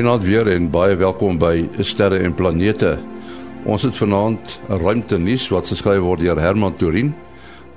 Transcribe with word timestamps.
Goeienaand 0.00 0.24
weer 0.24 0.48
en 0.48 0.70
baie 0.72 0.94
welkom 0.96 1.36
by 1.36 1.66
Sterre 1.84 2.22
en 2.24 2.32
Planete. 2.32 2.94
Ons 3.68 3.82
het 3.84 3.98
vanaand 4.00 4.54
ruimte 4.80 5.18
nuus 5.20 5.50
wat 5.52 5.68
geskryf 5.68 6.00
word 6.00 6.22
deur 6.24 6.40
Herman 6.40 6.72
Turin, 6.80 7.10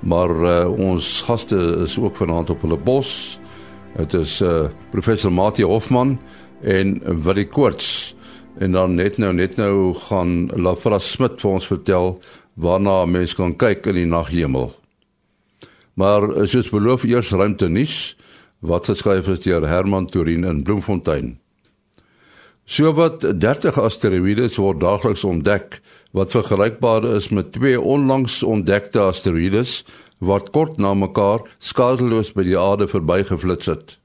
maar 0.00 0.32
uh, 0.32 0.54
ons 0.72 1.10
gaste 1.26 1.58
is 1.84 1.98
ook 2.00 2.16
vanaand 2.16 2.54
op 2.54 2.64
hulle 2.64 2.78
bos. 2.80 3.10
Dit 3.98 4.16
is 4.22 4.38
uh, 4.40 4.70
professor 4.94 5.36
Mati 5.36 5.68
Hofman 5.68 6.14
en 6.64 6.96
Willie 7.26 7.44
Koorts. 7.44 8.16
En 8.56 8.72
dan 8.72 8.96
net 8.96 9.20
nou 9.20 9.34
net 9.36 9.60
nou 9.60 9.92
gaan 10.06 10.48
Lafra 10.56 11.02
Smit 11.04 11.36
vir 11.44 11.52
ons 11.58 11.70
vertel 11.74 12.14
waarna 12.56 13.02
mense 13.04 13.36
kan 13.36 13.52
kyk 13.52 13.92
in 13.92 14.00
die 14.00 14.08
naghemel. 14.08 14.70
Maar 16.00 16.30
soos 16.48 16.72
beloof 16.72 17.04
eers 17.04 17.36
ruimte 17.36 17.68
nuus 17.68 18.14
wat 18.64 18.88
geskryf 18.88 19.28
is 19.28 19.44
deur 19.44 19.68
Herman 19.68 20.08
Turin 20.08 20.48
in 20.48 20.64
Bloemfontein. 20.64 21.34
Sowat 22.64 23.20
30 23.20 23.76
asteroïdes 23.76 24.54
word 24.56 24.78
daagliks 24.80 25.24
ontdek 25.28 25.82
wat 26.16 26.32
vergelykbaar 26.32 27.04
is 27.12 27.28
met 27.28 27.50
twee 27.52 27.76
onlangs 27.76 28.38
ontdekte 28.42 29.02
asteroïdes 29.04 29.82
wat 30.24 30.48
kort 30.54 30.80
na 30.80 30.94
mekaar 30.96 31.44
skadeloos 31.60 32.32
by 32.32 32.46
die 32.48 32.56
aarde 32.56 32.88
verbygeflits 32.88 33.68
het. 33.68 33.98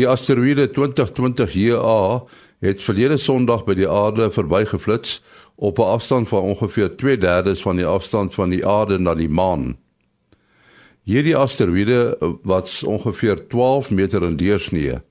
Die 0.00 0.08
asteroïde 0.08 0.70
2020 0.72 1.52
JA 1.52 2.24
het 2.64 2.80
verlede 2.80 3.20
Sondag 3.20 3.68
by 3.68 3.76
die 3.76 3.90
aarde 3.92 4.30
verbygeflits 4.32 5.20
op 5.60 5.78
'n 5.78 5.92
afstand 6.00 6.28
van 6.28 6.48
ongeveer 6.56 6.96
2/3 6.96 7.60
van 7.60 7.76
die 7.76 7.86
afstand 7.86 8.34
van 8.34 8.50
die 8.50 8.66
aarde 8.66 8.98
na 8.98 9.14
die 9.14 9.28
maan. 9.28 9.76
Hierdie 11.04 11.36
asteroïde 11.36 12.16
wat 12.42 12.82
ongeveer 12.86 13.48
12 13.48 13.90
meter 13.90 14.22
in 14.22 14.36
deursnee 14.36 15.02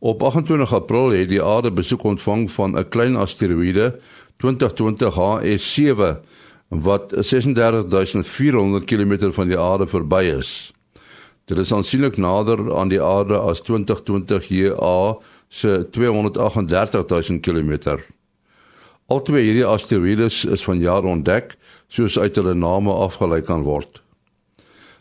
Op 0.00 0.22
28 0.22 0.72
April 0.74 1.10
het 1.12 1.28
die 1.28 1.42
aarde 1.44 1.72
besoek 1.72 2.02
ontvang 2.02 2.50
van 2.50 2.78
'n 2.78 2.88
klein 2.88 3.16
asteroïde 3.16 4.00
2020 4.36 5.14
HS7 5.14 6.20
wat 6.68 7.12
36400 7.16 8.84
km 8.84 9.32
van 9.32 9.46
die 9.48 9.58
aarde 9.58 9.86
verby 9.86 10.22
is. 10.38 10.72
Dit 11.44 11.58
is 11.58 11.72
aansienlik 11.72 12.16
nader 12.16 12.76
aan 12.76 12.88
die 12.88 13.02
aarde 13.02 13.38
as 13.38 13.60
2020 13.60 14.48
JA 14.48 15.16
se 15.48 15.86
238000 15.90 17.40
km. 17.40 17.98
Albei 19.06 19.42
hierdie 19.42 19.66
asteroïdes 19.66 20.44
is 20.44 20.64
vanjaar 20.64 21.04
ontdek 21.04 21.56
soos 21.88 22.18
uit 22.18 22.36
hulle 22.36 22.54
name 22.54 22.92
afgelei 22.92 23.42
kan 23.42 23.62
word. 23.62 24.02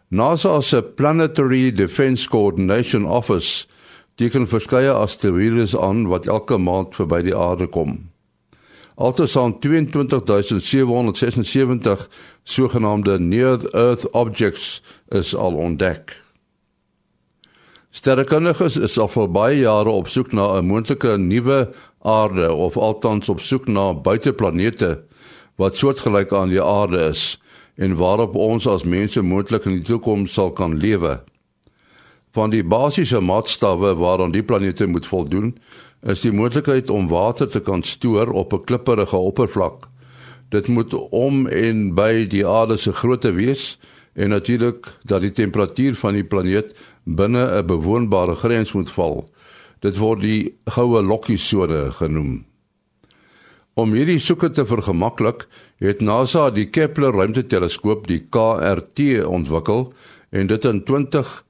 NASA 0.07 0.61
se 0.61 0.81
Planetary 0.81 1.71
Defense 1.71 2.29
Coordination 2.29 3.05
Office 3.05 3.67
teken 4.19 4.49
verskeie 4.51 4.91
asteroïdes 4.91 5.77
aan 5.79 6.03
wat 6.11 6.27
elke 6.27 6.57
maand 6.59 6.91
verby 6.97 7.21
die 7.29 7.35
aarde 7.35 7.67
kom. 7.71 8.09
Altesaam 8.99 9.53
22776 9.63 12.09
sogenaamde 12.43 13.15
near 13.19 13.63
earth 13.71 14.11
objects 14.11 14.83
is 15.07 15.35
al 15.35 15.53
ontdek. 15.55 16.21
Sterrekundiges 17.95 18.77
is 18.77 18.97
al 18.99 19.07
vir 19.09 19.27
baie 19.31 19.59
jare 19.61 19.89
op 19.89 20.07
soek 20.11 20.31
na 20.35 20.59
'n 20.59 20.65
moontlike 20.67 21.17
nuwe 21.17 21.71
aarde 22.03 22.53
of 22.53 22.77
althans 22.77 23.29
op 23.29 23.39
soek 23.39 23.67
na 23.67 23.93
buiteplanete 23.93 25.03
wat 25.55 25.75
soortgelyk 25.75 26.33
aan 26.33 26.49
die 26.49 26.63
aarde 26.63 26.99
is 27.07 27.41
en 27.77 27.95
waarop 27.95 28.35
ons 28.35 28.67
as 28.67 28.83
mense 28.83 29.21
moontlik 29.21 29.65
in 29.65 29.71
die 29.79 29.87
toekoms 29.87 30.33
sal 30.33 30.51
kan 30.51 30.77
lewe. 30.77 31.23
Van 32.31 32.49
die 32.49 32.63
basiese 32.63 33.19
maatstawwe 33.19 33.95
waaraan 33.97 34.31
die 34.31 34.43
planete 34.43 34.85
moet 34.85 35.07
voldoen, 35.09 35.55
is 36.01 36.21
die 36.21 36.31
moontlikheid 36.31 36.89
om 36.89 37.07
water 37.09 37.49
te 37.49 37.59
kan 37.59 37.83
stoor 37.83 38.29
op 38.31 38.53
'n 38.53 38.63
klipperige 38.63 39.17
oppervlak. 39.17 39.87
Dit 40.49 40.67
moet 40.67 40.93
om 41.09 41.47
en 41.47 41.93
by 41.93 42.27
die 42.27 42.47
aarde 42.47 42.77
se 42.77 42.93
grootte 42.93 43.31
wees 43.31 43.79
en 44.13 44.29
natuurlik 44.29 44.87
dat 45.03 45.21
die 45.21 45.31
temperatuur 45.31 45.95
van 45.95 46.13
die 46.13 46.23
planeet 46.23 46.73
binne 47.03 47.61
'n 47.61 47.65
bewoonbare 47.65 48.35
grens 48.35 48.71
moet 48.71 48.91
val. 48.91 49.29
Dit 49.79 49.97
word 49.97 50.21
die 50.21 50.57
goue 50.65 51.01
lokkiesone 51.03 51.91
genoem. 51.91 52.45
Om 53.73 53.93
hierdie 53.93 54.19
soeke 54.19 54.49
te 54.49 54.65
vergemaklik, 54.65 55.47
het 55.77 56.01
NASA 56.01 56.49
die 56.49 56.65
Kepler 56.69 57.13
ruimteteleskoop, 57.13 58.07
die 58.07 58.27
KRT, 58.29 59.23
ontwikkel 59.25 59.93
en 60.29 60.47
dit 60.47 60.65
in 60.65 60.83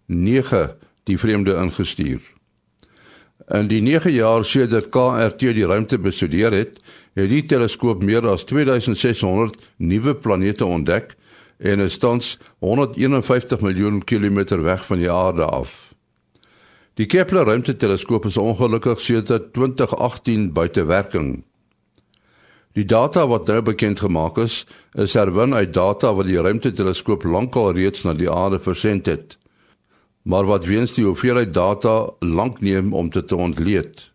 2009 0.09 0.75
die 1.03 1.18
vreemde 1.18 1.53
ingestuur. 1.53 2.22
In 3.50 3.68
die 3.70 3.81
9 3.81 4.12
jaar 4.12 4.46
sedert 4.46 4.90
KRT 4.94 5.40
die 5.58 5.66
ruimte 5.66 5.97
bestudeer 6.02 6.53
het, 6.53 6.80
het 7.18 7.30
die 7.30 7.44
teleskoop 7.46 8.03
meer 8.06 8.28
as 8.30 8.46
2600 8.50 9.58
nuwe 9.78 10.16
planete 10.16 10.66
ontdek 10.66 11.16
en 11.58 11.81
is 11.84 11.97
tans 11.97 12.38
151 12.59 13.62
miljoen 13.62 14.03
kilometer 14.03 14.62
weg 14.64 14.86
van 14.86 15.02
die 15.02 15.12
aarde 15.12 15.46
af. 15.46 15.94
Die 16.94 17.06
Kepler 17.06 17.46
ruimteteleskoop 17.47 18.26
is 18.26 18.38
ongelukkig 18.38 19.02
sedert 19.02 19.53
2018 19.53 20.50
buite 20.53 20.86
werking. 20.86 21.44
Die 22.78 22.86
data 22.86 23.26
wat 23.28 23.47
nou 23.47 23.62
bekend 23.66 24.00
gemaak 24.00 24.38
is, 24.38 24.66
is 24.94 25.14
herwin 25.14 25.53
uit 25.53 25.74
data 25.74 26.14
wat 26.14 26.28
die 26.30 26.41
ruimteteleskoop 26.41 27.24
lankal 27.24 27.74
reeds 27.74 28.03
na 28.03 28.14
die 28.14 28.30
aarde 28.30 28.59
versend 28.59 29.06
het. 29.09 29.40
Maar 30.29 30.45
wat 30.45 30.67
weens 30.69 30.91
die 30.94 31.07
hoeveelheid 31.07 31.53
data 31.53 32.09
lank 32.19 32.59
neem 32.62 32.94
om 32.94 33.09
dit 33.09 33.28
te 33.28 33.35
ontleed. 33.35 34.12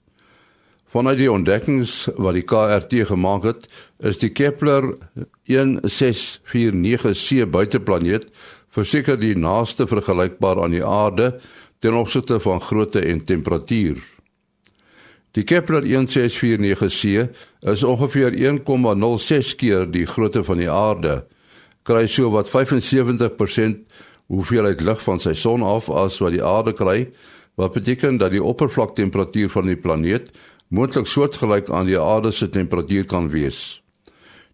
Vanuit 0.87 1.19
die 1.19 1.33
ontdekkings 1.33 2.09
wat 2.15 2.35
die 2.39 2.45
KRT 2.47 2.95
gemaak 3.11 3.43
het, 3.43 3.67
is 3.99 4.17
die 4.23 4.31
Kepler 4.31 4.95
1649c 5.51 7.51
buiteplaneet 7.51 8.31
verseker 8.75 9.19
die 9.19 9.35
naaste 9.35 9.87
vergelykbaar 9.91 10.63
aan 10.63 10.75
die 10.75 10.87
aarde 10.87 11.35
ten 11.83 11.95
opsigte 11.99 12.39
van 12.41 12.63
grootte 12.63 13.03
en 13.03 13.25
temperatuur. 13.27 13.99
Die 15.35 15.43
Kepler 15.43 15.83
1649c 15.83 17.27
is 17.75 17.83
ongeveer 17.83 18.31
1,06 18.39 19.59
keer 19.59 19.91
die 19.91 20.07
grootte 20.07 20.47
van 20.47 20.63
die 20.63 20.71
aarde. 20.71 21.27
Kry 21.83 22.07
so 22.07 22.31
wat 22.31 22.47
75% 22.55 23.83
hoeveelheid 24.33 24.81
lig 24.81 25.03
van 25.03 25.21
sy 25.21 25.35
son 25.35 25.63
af 25.63 25.91
as 25.91 26.19
wat 26.23 26.35
die 26.35 26.45
aarde 26.45 26.73
kry, 26.73 27.11
wat 27.55 27.77
beteken 27.77 28.19
dat 28.19 28.33
die 28.35 28.43
oppervlaktemperatuur 28.43 29.51
van 29.53 29.71
die 29.71 29.79
planeet 29.79 30.33
moontlik 30.69 31.07
soortgelyk 31.07 31.71
aan 31.71 31.87
die 31.87 32.01
aarde 32.01 32.33
se 32.33 32.49
temperatuur 32.49 33.07
kan 33.07 33.31
wees. 33.31 33.81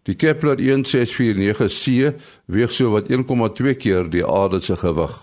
Die 0.09 0.15
Kepler 0.15 0.57
1649c 0.57 2.13
weeg 2.45 2.71
so 2.73 2.89
wat 2.93 3.09
1,2 3.09 3.75
keer 3.77 4.09
die 4.09 4.25
aarde 4.25 4.61
se 4.61 4.75
gewig. 4.75 5.13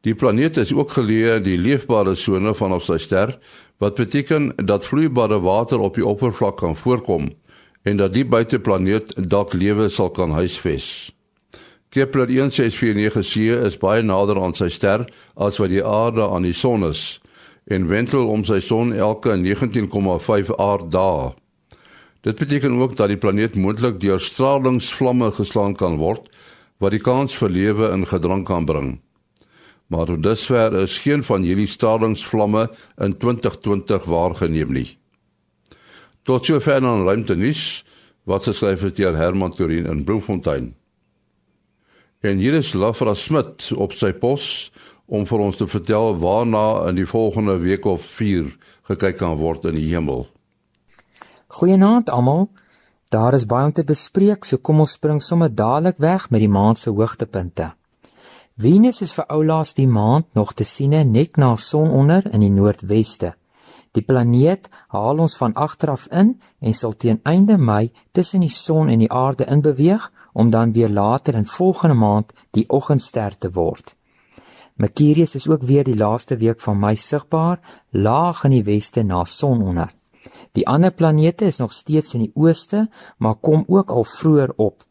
Die 0.00 0.14
planeet 0.14 0.56
is 0.56 0.72
ook 0.72 0.94
geleë 0.96 1.36
in 1.36 1.44
die 1.44 1.58
leefbare 1.60 2.14
sone 2.16 2.54
van 2.56 2.72
ons 2.72 2.88
ster, 3.02 3.34
wat 3.80 4.00
beteken 4.00 4.52
dat 4.56 4.86
vloeibare 4.88 5.40
water 5.44 5.80
op 5.80 5.94
die 6.00 6.06
oppervlak 6.06 6.56
kan 6.64 6.76
voorkom 6.76 7.28
en 7.82 7.96
dat 7.96 8.12
die 8.12 8.24
buiteplaneet 8.24 9.14
dalk 9.28 9.52
lewe 9.52 9.88
sal 9.88 10.10
kan 10.10 10.32
huisves. 10.36 11.12
Kepler 11.90 12.30
1649c 12.30 13.64
is 13.66 13.78
baie 13.82 14.02
nader 14.02 14.38
aan 14.38 14.54
sy 14.54 14.68
ster 14.70 15.04
as 15.34 15.58
wat 15.58 15.72
die 15.72 15.82
aarde 15.82 16.28
aan 16.28 16.46
die 16.46 16.54
son 16.54 16.86
is 16.86 17.20
en 17.66 17.88
wentel 17.90 18.30
om 18.30 18.44
sy 18.46 18.60
son 18.62 18.94
elke 18.94 19.34
19,5 19.36 20.54
aarddae. 20.56 21.34
Dit 22.22 22.38
beteken 22.38 22.78
ook 22.78 22.96
dat 22.96 23.10
die 23.10 23.18
planeet 23.18 23.54
moontlik 23.54 24.00
deur 24.00 24.20
stralingsvlamme 24.20 25.30
geslaan 25.34 25.74
kan 25.74 25.98
word 25.98 26.30
wat 26.78 26.94
die 26.94 27.02
kans 27.02 27.34
vir 27.36 27.50
lewe 27.50 27.92
in 27.94 28.06
gedrang 28.06 28.46
kan 28.46 28.66
bring 28.66 28.98
maar 29.90 30.06
tot 30.06 30.22
dusver 30.22 30.74
is 30.82 30.98
geen 31.02 31.24
van 31.26 31.42
hierdie 31.42 31.66
stadingsvlamme 31.66 32.68
in 33.02 33.16
2020 33.18 34.04
waargeneem 34.06 34.72
nie. 34.72 34.98
Tot 36.22 36.46
sover 36.46 36.80
dan 36.80 37.02
ruimte 37.04 37.34
nuus 37.34 37.82
wat 38.30 38.46
geskryf 38.46 38.84
het 38.86 38.96
deur 38.96 39.16
Herman 39.18 39.50
Turin 39.50 39.90
in 39.90 40.04
Bloemfontein. 40.04 40.74
En 42.20 42.36
hier 42.36 42.52
is 42.52 42.74
Lafra 42.76 43.14
Smit 43.16 43.70
op 43.80 43.94
sy 43.96 44.10
pos 44.12 44.68
om 45.08 45.22
vir 45.24 45.40
ons 45.40 45.56
te 45.56 45.64
vertel 45.64 46.18
waarna 46.20 46.90
in 46.90 46.98
die 46.98 47.06
volgende 47.08 47.54
week 47.62 47.86
of 47.88 48.04
4 48.04 48.50
gekyk 48.90 49.16
kan 49.22 49.38
word 49.40 49.64
in 49.70 49.78
die 49.78 49.86
hemel. 49.88 50.26
Goeienaand 51.56 52.12
almal. 52.12 52.50
Daar 53.08 53.32
is 53.38 53.48
baie 53.48 53.70
om 53.70 53.72
te 53.72 53.86
bespreek, 53.88 54.44
so 54.44 54.60
kom 54.60 54.84
ons 54.84 54.98
spring 54.98 55.22
sommer 55.24 55.48
dadelik 55.48 55.96
weg 55.96 56.28
met 56.28 56.44
die 56.44 56.52
maand 56.52 56.78
se 56.78 56.92
hoogtepunte. 56.92 57.72
Venus 58.60 59.00
is 59.00 59.16
vir 59.16 59.24
oulaas 59.32 59.72
die 59.80 59.88
maand 59.88 60.28
nog 60.36 60.52
te 60.52 60.68
sien 60.68 60.92
net 60.92 61.40
na 61.40 61.54
sononder 61.56 62.28
in 62.34 62.44
die 62.44 62.52
noordweste. 62.52 63.32
Die 63.96 64.04
planeet 64.04 64.68
haal 64.92 65.24
ons 65.24 65.40
van 65.40 65.56
agter 65.56 65.96
af 65.96 66.04
in 66.12 66.36
en 66.60 66.74
sal 66.76 66.92
teen 66.92 67.24
einde 67.24 67.56
Mei 67.56 67.94
tussen 68.12 68.44
die 68.44 68.52
son 68.52 68.92
en 68.92 69.00
die 69.00 69.10
aarde 69.10 69.48
inbeweeg 69.48 70.12
om 70.32 70.50
dan 70.50 70.72
weer 70.72 70.88
later 70.88 71.34
in 71.34 71.46
volgende 71.46 71.94
maand 71.94 72.32
die 72.50 72.68
oggendster 72.68 73.38
te 73.38 73.50
word. 73.50 73.96
Mercurius 74.74 75.34
is 75.34 75.48
ook 75.48 75.62
weer 75.62 75.84
die 75.84 75.96
laaste 75.96 76.36
week 76.36 76.60
van 76.60 76.78
Mei 76.78 76.96
sigbaar, 76.96 77.58
laag 77.90 78.44
in 78.44 78.50
die 78.50 78.64
weste 78.64 79.02
na 79.02 79.24
sononder. 79.24 79.90
Die 80.52 80.66
ander 80.68 80.90
planete 80.90 81.44
is 81.44 81.58
nog 81.58 81.72
steeds 81.72 82.14
in 82.14 82.20
die 82.20 82.32
ooste, 82.34 82.88
maar 83.18 83.34
kom 83.34 83.64
ook 83.66 83.90
al 83.90 84.04
vroeër 84.04 84.52
op. 84.56 84.84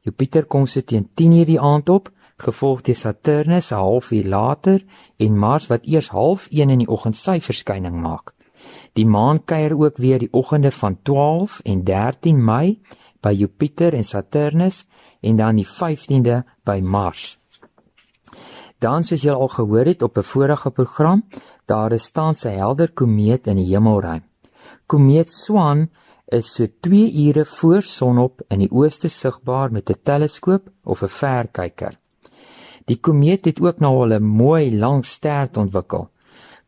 Jupiter 0.00 0.44
kom 0.44 0.66
so 0.66 0.80
teen 0.80 1.08
10:00 1.14 1.46
die 1.46 1.60
aand 1.60 1.88
op, 1.88 2.10
gevolg 2.36 2.82
deur 2.82 2.96
Saturnus 2.96 3.72
'n 3.72 3.74
halfuur 3.74 4.24
later 4.24 4.84
en 5.16 5.38
Mars 5.38 5.66
wat 5.66 5.86
eers 5.86 6.10
0.30 6.10 6.72
in 6.72 6.78
die 6.78 6.88
oggend 6.88 7.16
sy 7.16 7.40
verskyning 7.40 8.00
maak. 8.00 8.34
Die 8.92 9.06
maan 9.06 9.44
kuier 9.44 9.76
ook 9.78 9.96
weer 9.96 10.18
die 10.18 10.32
oggende 10.32 10.70
van 10.70 10.98
12 11.02 11.60
en 11.64 11.84
13 11.84 12.44
Mei 12.44 12.80
by 13.20 13.32
Jupiter 13.32 13.94
en 13.94 14.04
Saturnus 14.04 14.86
en 15.20 15.36
dan 15.36 15.56
die 15.56 15.68
15de 15.68 16.42
by 16.64 16.80
Mars. 16.82 17.38
Dan 18.82 19.04
soos 19.06 19.22
julle 19.22 19.38
al 19.38 19.48
gehoor 19.48 19.86
het 19.86 20.02
op 20.02 20.18
'n 20.18 20.22
vorige 20.22 20.70
program, 20.70 21.24
daar 21.66 21.92
is 21.92 22.10
tans 22.10 22.44
'n 22.44 22.58
helder 22.58 22.92
komeet 22.92 23.46
in 23.46 23.56
die 23.56 23.70
hemelruim. 23.74 24.22
Komeet 24.86 25.30
Swan 25.30 25.90
is 26.26 26.54
so 26.54 26.66
2 26.80 27.12
ure 27.26 27.44
voor 27.44 27.82
sonop 27.82 28.42
in 28.48 28.58
die 28.58 28.70
ooste 28.70 29.08
sigbaar 29.08 29.72
met 29.72 29.90
'n 29.90 30.02
teleskoop 30.02 30.70
of 30.84 31.02
'n 31.02 31.08
verkyker. 31.08 31.98
Die 32.84 32.96
komeet 33.00 33.44
het 33.44 33.60
ook 33.60 33.78
nou 33.78 33.94
al 34.02 34.18
'n 34.18 34.22
mooi 34.22 34.78
lang 34.78 35.04
stert 35.04 35.56
ontwikkel. 35.56 36.08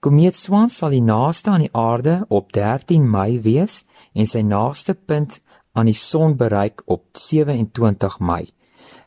Komeet 0.05 0.37
Swan 0.37 0.67
sal 0.69 0.93
die 0.93 1.01
naaste 1.01 1.49
aan 1.49 1.62
die 1.65 1.71
aarde 1.73 2.15
op 2.29 2.51
13 2.53 3.06
Mei 3.09 3.39
wees 3.41 3.79
en 4.12 4.27
sy 4.29 4.43
naaste 4.45 4.93
punt 4.93 5.39
aan 5.73 5.89
die 5.89 5.97
son 5.97 6.35
bereik 6.37 6.83
op 6.93 7.06
27 7.17 8.19
Mei. 8.21 8.43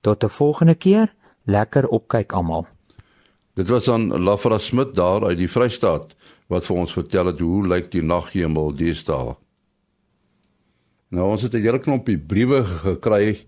Tot 0.00 0.24
'n 0.24 0.28
volgende 0.28 0.74
keer, 0.74 1.14
lekker 1.44 1.88
opkyk 1.88 2.32
almal. 2.32 2.66
Dit 3.54 3.68
was 3.68 3.88
aan 3.88 4.22
Lafra 4.22 4.58
Smit 4.58 4.94
daar 4.94 5.24
uit 5.24 5.38
die 5.38 5.50
Vrystaat 5.50 6.14
wat 6.46 6.66
vir 6.66 6.76
ons 6.76 6.92
vertel 6.92 7.26
het 7.26 7.38
hoe 7.38 7.66
lyk 7.66 7.90
die 7.90 8.02
naghemel 8.02 8.72
deesdae. 8.72 9.36
Nou 11.10 11.30
ons 11.32 11.42
het 11.42 11.54
'n 11.54 11.62
hele 11.62 11.78
knoppie 11.78 12.18
briewe 12.18 12.64
gekry 12.64 13.38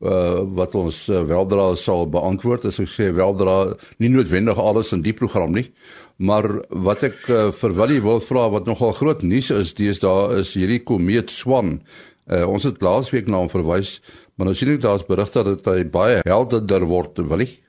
uh 0.00 0.44
wat 0.52 0.74
ons 0.74 1.08
uh, 1.08 1.22
weldra 1.24 1.74
sal 1.74 2.04
beantwoord 2.06 2.66
as 2.66 2.80
ek 2.80 2.88
sê 2.88 3.14
weldra 3.16 3.76
nie 3.98 4.10
noodwendig 4.12 4.58
alles 4.58 4.92
in 4.92 5.00
die 5.00 5.14
program 5.16 5.52
nie 5.52 5.72
Maar 6.16 6.46
wat 6.72 7.04
ek 7.04 7.26
uh, 7.28 7.48
vir 7.52 7.74
Willie 7.76 8.00
wil 8.00 8.22
vra 8.24 8.46
wat 8.52 8.68
nogal 8.68 8.94
groot 8.96 9.22
nuus 9.22 9.50
is, 9.52 9.74
daar 10.00 10.32
is 10.38 10.54
hierdie 10.56 10.80
komeet 10.80 11.30
Swan. 11.30 11.80
Uh, 12.26 12.46
ons 12.48 12.64
het 12.64 12.80
laasweek 12.82 13.28
na 13.28 13.42
hom 13.42 13.50
verwys, 13.52 13.98
maar 14.34 14.48
nou 14.48 14.56
sien 14.56 14.72
ek 14.72 14.80
daar's 14.82 15.04
berigte 15.06 15.44
dat 15.44 15.68
hy 15.68 15.84
baie 15.84 16.22
helderder 16.24 16.88
word, 16.88 17.20
Willie. 17.28 17.60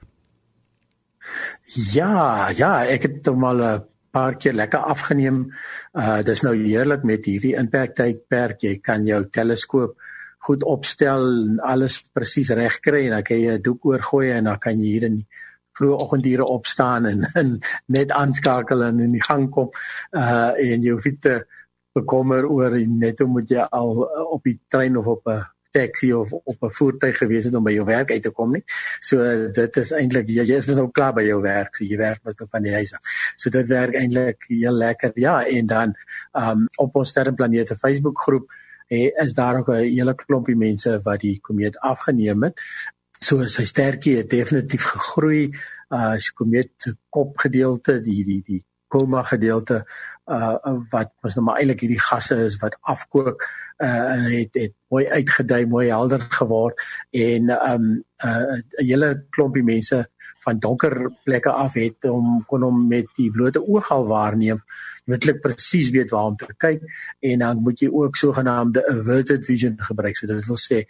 Ja, 1.91 2.47
ja, 2.55 2.71
ek 2.87 3.09
het 3.09 3.27
hom 3.27 3.43
al 3.43 3.61
'n 3.61 3.83
paar 4.17 4.37
keer 4.41 4.57
lekker 4.57 4.89
afgeneem. 4.93 5.45
Uh 5.93 6.19
dis 6.25 6.43
nou 6.45 6.55
heerlik 6.57 7.05
met 7.05 7.25
hierdie 7.29 7.55
inperktydperk. 7.61 8.63
Jy 8.65 8.77
kan 8.81 9.05
jou 9.05 9.21
teleskoop 9.29 9.97
goed 10.47 10.63
opstel 10.63 11.25
en 11.27 11.59
alles 11.65 11.99
presies 12.13 12.51
reg 12.55 12.79
kry 12.85 13.07
en 13.07 13.17
dan 13.17 13.27
kan 13.29 13.39
jy 13.41 13.57
'n 13.57 13.65
doek 13.67 13.85
oorgooi 13.91 14.31
en 14.31 14.49
dan 14.49 14.59
kan 14.59 14.79
jy 14.79 14.93
hier 14.93 15.05
in 15.09 15.25
vroeë 15.77 15.99
oggendure 16.03 16.45
opstaan 16.45 17.05
en, 17.05 17.25
en 17.41 17.59
net 17.87 18.11
aanskakel 18.11 18.83
en 18.83 18.99
in 18.99 19.13
die 19.17 19.27
gang 19.29 19.49
kom 19.51 19.69
uh 20.13 20.51
en 20.55 20.83
jy 20.83 20.91
hoef 20.91 21.09
te 21.21 21.35
bekommer 21.97 22.45
oor 22.45 22.77
net 22.87 23.19
hoe 23.19 23.27
moet 23.27 23.49
jy 23.49 23.65
al 23.81 23.93
uh, 24.05 24.25
op 24.37 24.43
die 24.43 24.59
trein 24.69 24.97
of 24.97 25.07
op 25.17 25.27
'n 25.27 25.43
taxi 25.77 26.11
of 26.13 26.33
op 26.33 26.63
'n 26.63 26.75
voertuig 26.79 27.17
gewees 27.17 27.45
het 27.45 27.55
om 27.55 27.63
by 27.63 27.73
jou 27.77 27.85
werk 27.85 28.11
uit 28.11 28.23
te 28.23 28.31
kom 28.31 28.51
nie. 28.51 28.63
So 28.99 29.17
dit 29.51 29.77
is 29.77 29.91
eintlik 29.91 30.29
jy, 30.29 30.43
jy 30.43 30.57
is 30.57 30.67
mos 30.67 30.75
nou 30.81 30.91
klaar 30.91 31.13
by 31.13 31.23
jou 31.23 31.41
werk, 31.41 31.75
so 31.75 31.83
jy 31.83 31.97
werk 31.97 32.23
mos 32.23 32.35
van 32.51 32.63
die 32.63 32.73
huis 32.73 32.93
af. 32.93 33.01
So 33.35 33.49
dit 33.49 33.67
werk 33.67 33.95
eintlik 33.95 34.45
heel 34.47 34.73
lekker. 34.73 35.11
Ja, 35.15 35.45
en 35.45 35.65
dan 35.65 35.95
um 36.33 36.67
op 36.77 36.95
ons 36.95 37.09
sterrenplanete 37.09 37.75
Facebook 37.75 38.19
groep 38.19 38.51
is 38.89 39.33
daar 39.33 39.57
ook 39.59 39.69
'n 39.69 39.83
hele 39.83 40.15
klompie 40.15 40.55
mense 40.55 40.99
wat 41.03 41.19
die 41.19 41.39
komeet 41.41 41.77
afgeneem 41.77 42.43
het 42.43 42.59
so 43.19 43.43
sy 43.51 43.65
sterkie 43.65 44.17
het 44.21 44.29
definitief 44.29 44.85
gegroei 44.93 45.49
uh 45.89 46.15
as 46.15 46.31
kom 46.35 46.49
met 46.51 46.89
kop 47.09 47.37
gedeelte 47.43 47.99
die 48.03 48.23
die 48.23 48.41
die 48.45 48.61
koma 48.87 49.23
gedeelte 49.23 49.85
uh 50.27 50.75
wat 50.91 51.13
was 51.21 51.35
nou 51.35 51.45
maar 51.45 51.59
eintlik 51.61 51.85
hierdie 51.85 52.01
gasse 52.01 52.35
is 52.45 52.59
wat 52.63 52.77
afkook 52.81 53.45
uh 53.83 54.27
het 54.27 54.59
het 54.59 54.73
mooi 54.91 55.07
uitgedui 55.07 55.65
mooi 55.65 55.87
helder 55.87 56.25
geword 56.39 56.83
en 57.11 57.49
um 57.71 57.87
uh 58.25 58.57
'n 58.57 58.63
hele 58.83 59.25
klompie 59.29 59.63
mense 59.63 60.07
van 60.47 60.59
donker 60.59 61.11
plekke 61.23 61.51
af 61.51 61.75
het 61.75 62.07
om 62.07 62.43
kon 62.47 62.63
hom 62.63 62.87
met 62.87 63.09
die 63.19 63.27
blote 63.31 63.59
oog 63.67 63.91
al 63.91 64.05
waarneem. 64.07 64.61
Jy 65.03 65.13
moet 65.13 65.27
net 65.29 65.41
presies 65.43 65.91
weet 65.95 66.13
waar 66.13 66.31
om 66.31 66.37
te 66.39 66.47
kyk 66.57 66.83
en 67.19 67.43
dan 67.43 67.63
moet 67.65 67.83
jy 67.83 67.89
ook 67.91 68.15
sogenaamde 68.15 68.85
averted 68.87 69.45
vision 69.45 69.75
gebruik. 69.89 70.17
So 70.17 70.27
dit 70.27 70.47
wil 70.47 70.59
sê 70.61 70.83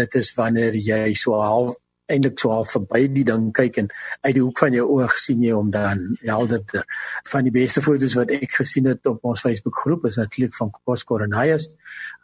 dit 0.00 0.20
is 0.20 0.32
wanneer 0.38 0.76
jy 0.76 1.12
so 1.20 1.36
half 1.40 1.76
eintlik 2.12 2.40
so 2.40 2.50
half 2.52 2.74
verby 2.74 3.06
die 3.12 3.24
ding 3.24 3.48
kyk 3.56 3.78
en 3.80 3.88
uit 4.26 4.34
die 4.36 4.42
hoek 4.42 4.60
van 4.60 4.76
jou 4.76 4.84
oog 4.98 5.16
sien 5.20 5.42
jy 5.44 5.54
hom 5.56 5.70
dan 5.74 6.02
helderder. 6.22 6.84
Van 7.30 7.48
die 7.48 7.54
beste 7.54 7.82
foto's 7.84 8.16
wat 8.18 8.32
ek 8.34 8.58
gesien 8.58 8.88
het 8.90 9.06
op 9.08 9.24
ons 9.24 9.44
Facebook 9.44 9.78
groep 9.84 10.06
is 10.10 10.20
natuurlik 10.20 10.56
van 10.58 10.72
Kos 10.74 11.06
Coronaius. 11.08 11.70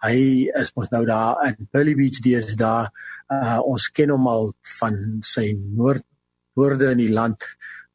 Hy 0.04 0.16
is 0.60 0.74
mos 0.76 0.92
nou 0.92 1.04
daar 1.08 1.40
in 1.48 1.68
Pearly 1.72 1.96
Beach 1.98 2.20
daar. 2.60 2.90
Uh, 3.30 3.60
ons 3.62 3.88
ken 3.94 4.10
hom 4.10 4.26
al 4.28 4.52
van 4.78 4.96
sy 5.24 5.52
noord 5.56 6.04
woorde 6.58 6.90
in 6.90 7.04
die 7.06 7.12
land 7.12 7.44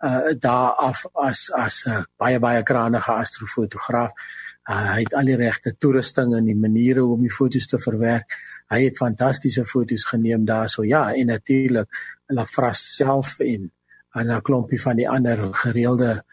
uh 0.06 0.34
daar 0.39 0.75
af 0.82 1.06
as 1.13 1.51
as 1.51 1.86
'n 1.86 1.92
uh, 1.92 2.04
baie 2.18 2.39
baie 2.39 2.63
krangige 2.63 3.12
astrofotograaf. 3.12 4.12
Uh, 4.12 4.45
hy 4.66 5.04
het 5.04 5.14
al 5.14 5.26
die 5.26 5.38
regte 5.38 5.76
toerusting 5.78 6.36
en 6.36 6.46
die 6.46 6.58
maniere 6.58 7.04
om 7.06 7.22
die 7.22 7.34
foto's 7.34 7.68
te 7.68 7.78
verwerk. 7.78 8.34
Hy 8.74 8.84
het 8.86 8.98
fantastiese 8.98 9.66
foto's 9.66 10.06
geneem 10.10 10.46
daarso. 10.46 10.84
Ja, 10.84 11.14
en 11.14 11.28
natuurlik 11.28 11.88
Lafras 12.28 12.96
self 12.96 13.40
en 13.40 13.72
'n 14.16 14.42
klompie 14.42 14.82
van 14.82 14.96
die 14.96 15.10
ander 15.10 15.54
gereelde 15.54 16.24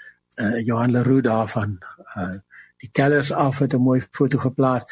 uh 0.41 0.65
Johan 0.65 0.91
Leroux 0.91 1.23
daarvan 1.23 1.79
uh 2.17 2.39
die 2.77 2.91
kellers 2.93 3.33
af 3.33 3.59
het 3.59 3.75
'n 3.75 3.83
mooi 3.83 4.01
foto 4.11 4.39
geplaas 4.39 4.83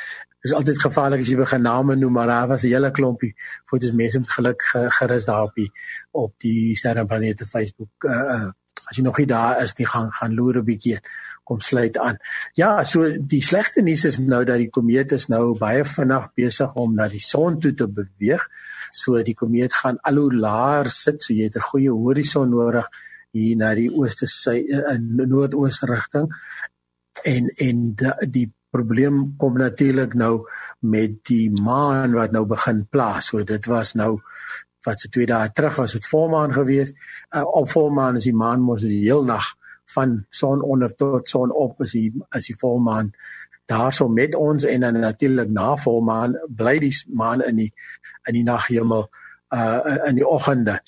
is 0.40 0.52
altyd 0.52 0.80
gevaarlik 0.80 1.20
as 1.20 1.28
jy 1.28 1.36
begin 1.36 1.62
name 1.62 1.96
noem 1.96 2.12
maar 2.12 2.26
daar 2.26 2.48
was 2.48 2.62
'n 2.62 2.66
hele 2.66 2.90
klompie 2.90 3.34
fotos 3.64 3.92
mense 3.92 4.18
met 4.18 4.30
geluk 4.30 4.62
gerus 4.98 5.24
daar 5.24 5.42
op 5.42 5.54
die 5.54 5.72
op 6.10 6.34
die 6.38 6.76
Sterrenplanete 6.76 7.46
Facebook 7.46 8.04
uh, 8.04 8.12
uh, 8.12 8.50
as 8.88 8.96
jy 8.96 9.02
nog 9.02 9.18
nie 9.18 9.26
daar 9.26 9.62
is 9.62 9.74
nie 9.74 9.86
gaan 9.86 10.12
gaan 10.12 10.34
loer 10.34 10.56
'n 10.56 10.64
bietjie 10.64 10.98
kom 11.44 11.60
sluit 11.60 11.98
aan. 11.98 12.18
Ja, 12.54 12.84
so 12.84 13.06
die 13.18 13.42
slegte 13.42 13.82
nuus 13.82 14.04
is 14.04 14.18
nou 14.22 14.44
dat 14.44 14.60
die 14.62 14.70
komeet 14.70 15.12
is 15.12 15.28
nou 15.28 15.58
baie 15.58 15.84
vinnig 15.84 16.28
besig 16.38 16.74
om 16.78 16.94
na 16.94 17.08
die 17.08 17.22
son 17.22 17.58
toe 17.60 17.72
te 17.74 17.88
beweeg. 17.90 18.46
So 18.92 19.22
die 19.26 19.34
komeet 19.34 19.74
gaan 19.74 19.98
al 20.06 20.20
hoe 20.22 20.34
laer 20.34 20.90
sit, 20.90 21.22
so 21.22 21.34
jy 21.34 21.48
het 21.48 21.56
'n 21.56 21.68
goeie 21.70 21.90
horison 21.90 22.50
nodig 22.50 22.86
hier 23.32 23.56
na 23.56 23.74
die 23.74 23.90
ooste 23.90 24.26
sy 24.26 24.64
in 24.94 25.04
noordoos 25.28 25.82
rigting 25.82 26.30
en 27.24 27.46
en 27.58 27.96
die 28.30 28.48
probleem 28.70 29.34
kom 29.38 29.58
natuurlik 29.58 30.14
nou 30.14 30.46
met 30.80 31.18
die 31.26 31.50
maan 31.50 32.14
wat 32.14 32.32
nou 32.32 32.44
begin 32.46 32.86
plaas. 32.86 33.30
So 33.30 33.44
dit 33.44 33.66
was 33.66 33.94
nou 33.94 34.20
wat 34.86 35.00
se 35.00 35.10
twee 35.12 35.26
dae 35.26 35.50
terug 35.52 35.76
was 35.76 35.92
dit 35.92 36.06
volmaan 36.06 36.52
geweest. 36.52 36.94
Uh, 37.34 37.44
op 37.44 37.68
volmaan 37.68 38.16
is 38.16 38.28
die 38.30 38.36
maan 38.36 38.62
mos 38.64 38.86
die 38.86 39.02
heel 39.02 39.24
nag 39.24 39.56
van 39.94 40.26
son 40.30 40.62
onder 40.62 40.94
tot 40.94 41.28
son 41.28 41.52
op 41.52 41.82
is 41.82 41.92
die 41.92 42.12
is 42.38 42.46
die 42.46 42.58
volmaan 42.58 43.12
daarso 43.70 44.08
met 44.08 44.34
ons 44.34 44.64
en 44.64 44.80
dan 44.80 44.98
natuurlik 44.98 45.50
na 45.50 45.76
volmaan 45.76 46.36
bly 46.48 46.78
die 46.78 46.94
maan 47.14 47.42
in 47.42 47.56
die 47.56 47.72
in 48.28 48.34
die 48.34 48.46
naghemel 48.46 49.08
uh 49.50 49.96
in 50.06 50.14
die 50.14 50.26
oggende. 50.26 50.78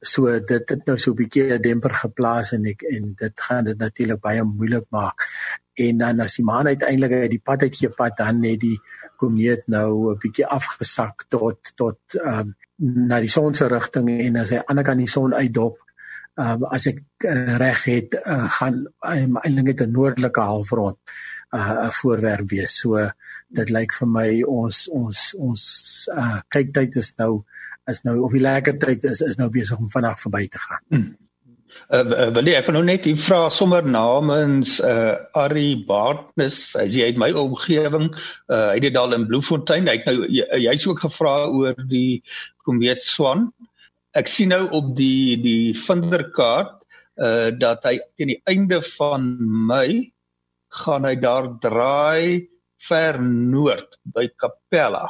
So 0.00 0.40
dit 0.40 0.68
het 0.68 0.86
nou 0.86 0.98
so 0.98 1.10
'n 1.10 1.18
bietjie 1.20 1.54
'n 1.54 1.62
demper 1.62 1.94
geplaas 2.04 2.52
en 2.52 2.64
ek 2.66 2.82
en 2.82 3.14
dit 3.18 3.40
gaan 3.40 3.64
dit 3.64 3.78
natuurlik 3.78 4.20
baie 4.20 4.42
moeilik 4.42 4.86
maak. 4.90 5.26
En 5.74 5.98
dan 5.98 6.20
as 6.20 6.36
die 6.36 6.44
maan 6.44 6.66
uiteindelik 6.66 7.12
uit 7.12 7.30
die 7.30 7.44
pad 7.44 7.62
uitgepad 7.62 8.16
dan 8.16 8.40
net 8.40 8.60
die 8.60 8.80
komeet 9.16 9.66
nou 9.66 10.12
'n 10.12 10.18
bietjie 10.18 10.46
afgesak 10.46 11.24
tot 11.28 11.58
tot 11.76 11.98
ehm 12.14 12.38
um, 12.38 12.56
na 13.08 13.20
die 13.20 13.28
son 13.28 13.54
se 13.54 13.66
rigting 13.66 14.08
en 14.10 14.36
as 14.36 14.50
hy 14.50 14.56
aan 14.56 14.62
die 14.62 14.68
ander 14.68 14.84
kant 14.84 14.98
die 14.98 15.14
son 15.16 15.34
uitdop 15.34 15.76
um, 16.38 16.64
as 16.70 16.86
ek 16.90 17.02
uh, 17.26 17.56
reg 17.60 17.84
het 17.90 18.18
uh, 18.22 18.46
gaan 18.58 18.84
um, 18.86 19.38
eintlik 19.42 19.82
'n 19.84 19.92
noordelike 19.92 20.40
halfrond 20.40 20.98
'n 21.52 21.58
uh, 21.58 21.90
voorwerp 22.00 22.50
wees. 22.50 22.80
So 22.80 23.10
dit 23.48 23.70
lyk 23.70 23.92
vir 23.92 24.08
my 24.08 24.42
ons 24.42 24.88
ons 24.88 25.22
ons 25.38 25.62
uh, 26.12 26.40
kyktyd 26.48 26.96
is 26.96 27.14
nou 27.18 27.44
is 27.88 28.02
nou 28.04 28.20
of 28.26 28.32
die 28.32 28.44
lekker 28.44 28.76
tyd 28.78 29.04
is 29.04 29.20
is 29.24 29.38
nou 29.40 29.48
besig 29.48 29.78
om 29.78 29.90
vinnig 29.90 30.20
verby 30.20 30.44
te 30.48 30.58
gaan. 30.58 30.84
Hmm. 30.88 31.16
Uh, 31.88 32.28
wil 32.36 32.50
ek 32.52 32.66
nou 32.68 32.82
net 32.84 33.06
vra 33.16 33.48
sommer 33.48 33.86
namens 33.86 34.76
uh 34.84 35.16
Ari 35.32 35.84
Bartnes 35.88 36.76
as 36.76 36.92
jy 36.92 37.06
uit 37.08 37.16
my 37.16 37.30
omgewing 37.32 38.10
uh 38.52 38.74
hy 38.74 38.82
het 38.82 38.92
daar 38.92 39.14
in 39.16 39.24
Bloemfontein 39.30 39.88
hy 39.88 39.96
het 39.96 40.10
nou 40.10 40.28
jy's 40.28 40.84
ook 40.84 41.00
gevra 41.06 41.46
oor 41.48 41.78
die 41.88 42.20
komeet 42.66 43.00
Swan 43.08 43.48
ek 44.16 44.28
sien 44.30 44.52
nou 44.54 44.64
op 44.76 44.94
die 44.96 45.36
die 45.42 45.74
vinderkaart 45.76 46.84
uh 47.18 47.50
dat 47.50 47.84
hy 47.84 47.98
teen 48.16 48.34
die 48.34 48.42
einde 48.46 48.80
van 48.94 49.34
Mei 49.68 50.12
gaan 50.84 51.04
hy 51.08 51.16
daar 51.16 51.48
draai 51.60 52.48
ver 52.88 53.18
noord 53.22 53.98
by 54.14 54.28
Capella. 54.38 55.08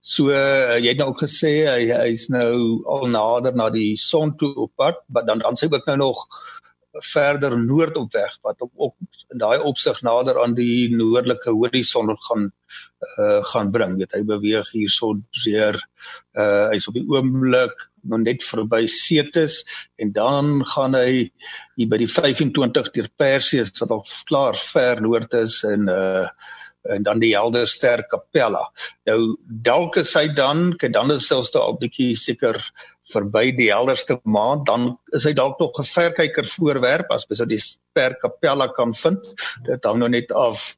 So 0.00 0.30
uh, 0.32 0.78
jy 0.80 0.94
het 0.94 1.00
nou 1.00 1.10
ook 1.10 1.24
gesê 1.26 1.52
hy 1.66 1.90
hy's 1.90 2.28
nou 2.32 2.80
al 2.88 3.10
nader 3.12 3.56
na 3.56 3.68
die 3.74 3.96
son 4.00 4.32
toe 4.40 4.54
op 4.56 4.72
pad, 4.80 5.02
maar 5.12 5.26
dan 5.28 5.42
dan 5.42 5.58
sê 5.58 5.68
ek 5.68 5.88
nou 5.90 5.98
nog 6.06 6.24
verder 7.12 7.54
noord 7.58 7.96
op 7.96 8.12
weg 8.12 8.32
wat 8.42 8.62
op, 8.62 8.72
op 8.74 8.96
in 9.30 9.38
daai 9.38 9.60
opsig 9.62 10.00
nader 10.02 10.40
aan 10.42 10.56
die 10.56 10.88
noordelike 10.94 11.52
horison 11.52 12.16
gaan 12.28 12.50
uh 13.18 13.42
gaan 13.52 13.70
bring. 13.74 13.98
Weet 13.98 14.16
hy 14.16 14.22
beweeg 14.26 14.72
hierso 14.72 15.14
seer 15.36 15.78
uh 16.38 16.70
hy's 16.72 16.88
op 16.88 16.96
die 16.96 17.06
oomblik 17.08 17.89
nog 18.02 18.22
net 18.24 18.44
verby 18.44 18.86
Cetus 18.86 19.64
en 19.96 20.12
dan 20.12 20.64
gaan 20.66 20.94
hy 20.94 21.30
hier 21.76 21.88
by 21.88 21.98
die 21.98 22.10
25 22.10 22.92
deur 22.94 23.10
Perseus 23.16 23.72
wat 23.80 23.90
al 23.90 24.06
klaar 24.28 24.56
ver 24.56 25.02
noord 25.02 25.34
is 25.34 25.62
en 25.64 25.88
uh 25.88 26.28
en 26.88 27.02
dan 27.04 27.20
die 27.20 27.34
Helderster 27.36 28.00
Kapella. 28.08 28.62
Nou 29.04 29.36
dalk 29.44 29.98
is 30.00 30.14
hy 30.16 30.30
dan, 30.32 30.70
kyk 30.80 30.94
dan 30.94 31.12
is 31.12 31.26
selfs 31.28 31.52
daar 31.52 31.68
'n 31.74 31.76
bietjie 31.76 32.16
seker 32.16 32.56
verby 33.12 33.50
die 33.56 33.70
helderste 33.72 34.18
maan, 34.24 34.64
dan 34.64 34.98
is 35.16 35.26
hy 35.26 35.32
dalk 35.36 35.58
nog 35.60 35.78
'n 35.78 35.84
verkyker 35.84 36.46
voorwerp 36.46 37.10
as 37.10 37.26
mens 37.28 37.42
die 37.48 37.58
Ster 37.58 38.14
Kapella 38.20 38.68
kan 38.68 38.94
vind. 38.94 39.18
Dit 39.66 39.84
hang 39.84 39.98
nou 39.98 40.08
net 40.08 40.32
af 40.32 40.76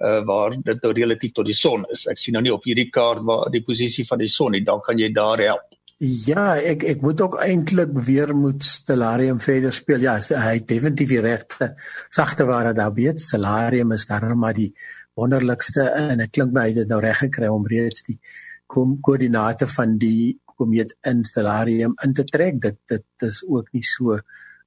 uh 0.00 0.22
waar 0.24 0.50
dit 0.50 0.82
nou 0.82 0.92
relatief 0.92 1.32
tot 1.32 1.46
die 1.46 1.54
son 1.54 1.84
is. 1.90 2.06
Ek 2.06 2.18
sien 2.18 2.32
nou 2.32 2.42
nie 2.42 2.52
op 2.52 2.64
hierdie 2.64 2.90
kaart 2.90 3.22
waar 3.24 3.50
die 3.50 3.62
posisie 3.62 4.06
van 4.06 4.18
die 4.18 4.28
son 4.28 4.52
nie. 4.52 4.64
Dan 4.64 4.80
kan 4.80 4.98
jy 4.98 5.12
daar 5.12 5.38
help. 5.38 5.68
Ja, 6.00 6.54
ek 6.56 6.80
ek 6.88 7.02
moet 7.04 7.20
ook 7.20 7.34
eintlik 7.44 7.90
weer 8.06 8.30
moet 8.32 8.64
Stellarium 8.64 9.40
verder 9.44 9.72
speel. 9.76 10.00
Ja, 10.00 10.14
hy 10.16 10.54
het 10.56 10.68
definitief 10.70 11.10
die 11.12 11.20
regte 11.20 11.74
sagte 12.08 12.46
ware 12.48 12.72
daar 12.72 12.94
weet. 12.96 13.20
Stellarium 13.20 13.92
is 13.92 14.06
daar 14.08 14.24
maar 14.32 14.56
die 14.56 14.70
wonderlikste 15.12 15.90
en 15.92 16.22
dit 16.22 16.32
klink 16.32 16.54
my 16.56 16.70
hy 16.70 16.78
het 16.78 16.88
nou 16.88 17.02
reg 17.04 17.20
gekry 17.26 17.50
om 17.52 17.68
reeds 17.68 18.06
die 18.08 18.16
kom 18.64 18.96
koördinate 19.04 19.68
van 19.68 19.98
die 20.00 20.38
komeet 20.56 20.96
in 21.04 21.20
Stellarium 21.28 21.92
in 22.00 22.16
te 22.16 22.24
trek. 22.24 22.62
Dit 22.64 22.80
dit 22.88 23.28
is 23.28 23.44
ook 23.44 23.68
nie 23.76 23.84
so 23.84 24.16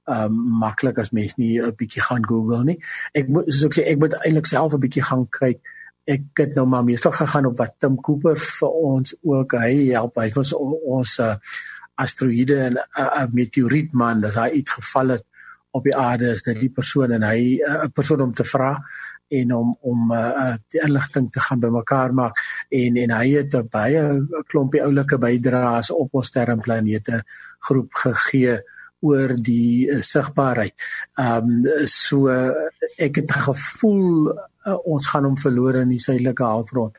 um 0.06 0.38
maklik 0.62 1.02
as 1.02 1.10
mens 1.10 1.34
nie 1.34 1.58
'n 1.58 1.74
bietjie 1.74 2.06
gaan 2.06 2.22
Google 2.22 2.62
nie. 2.64 2.78
Ek 3.12 3.26
moet 3.26 3.50
soos 3.50 3.64
ek 3.64 3.74
sê 3.74 3.90
ek 3.90 3.98
moet 3.98 4.14
eintlik 4.22 4.46
self 4.46 4.72
'n 4.72 4.86
bietjie 4.86 5.02
gaan 5.02 5.26
kyk 5.26 5.58
ek 6.04 6.40
het 6.40 6.56
nou 6.56 6.66
maar 6.68 6.84
meestal 6.84 7.12
gegaan 7.16 7.46
op 7.46 7.58
wat 7.58 7.78
Tim 7.80 7.96
Cooper 8.00 8.36
vir 8.36 8.74
ons 8.88 9.14
ook 9.22 9.56
hy 9.60 9.72
help 9.92 10.20
hy 10.20 10.30
ons 10.36 10.52
ons 10.54 11.18
uh, 11.24 11.34
asteroïde 11.94 12.58
en 12.66 12.74
'n 12.74 12.82
uh, 13.00 13.22
uh, 13.22 13.28
meteoriet 13.32 13.92
man 13.92 14.24
as 14.24 14.34
hy 14.34 14.50
iets 14.60 14.76
geval 14.80 15.16
het 15.16 15.24
op 15.70 15.84
die 15.84 15.96
aarde 15.96 16.34
is 16.34 16.42
dit 16.42 16.60
die 16.60 16.70
persoon 16.70 17.10
en 17.10 17.22
hy 17.22 17.58
'n 17.58 17.86
uh, 17.86 17.88
persoon 17.94 18.20
om 18.20 18.34
te 18.34 18.44
vra 18.44 18.76
en 19.28 19.54
om 19.54 19.76
om 19.80 20.12
uh, 20.12 20.54
die 20.68 20.82
inligting 20.84 21.32
te 21.32 21.40
gaan 21.40 21.60
bymekaar 21.60 22.14
maak 22.14 22.38
en 22.68 22.96
en 22.96 23.10
hy 23.10 23.28
het 23.38 23.54
'n 23.54 23.68
baie 23.70 24.26
klompie 24.46 24.82
oulike 24.82 25.18
bydraes 25.18 25.90
op 25.90 26.14
ons 26.14 26.26
sterrenplanete 26.26 27.22
groep 27.58 27.90
gegee 27.94 28.60
oor 29.00 29.36
die 29.36 29.88
uh, 29.88 30.00
sigbaarheid. 30.00 30.74
Ehm 31.18 31.48
um, 31.48 31.86
so 31.86 32.28
ek 32.96 33.16
het 33.16 33.32
gevoel 33.32 34.32
uh, 34.66 34.78
ons 34.84 35.06
gaan 35.06 35.24
hom 35.24 35.38
verloor 35.38 35.80
in 35.82 35.88
die 35.88 36.02
suidelike 36.02 36.44
halfrond. 36.44 36.98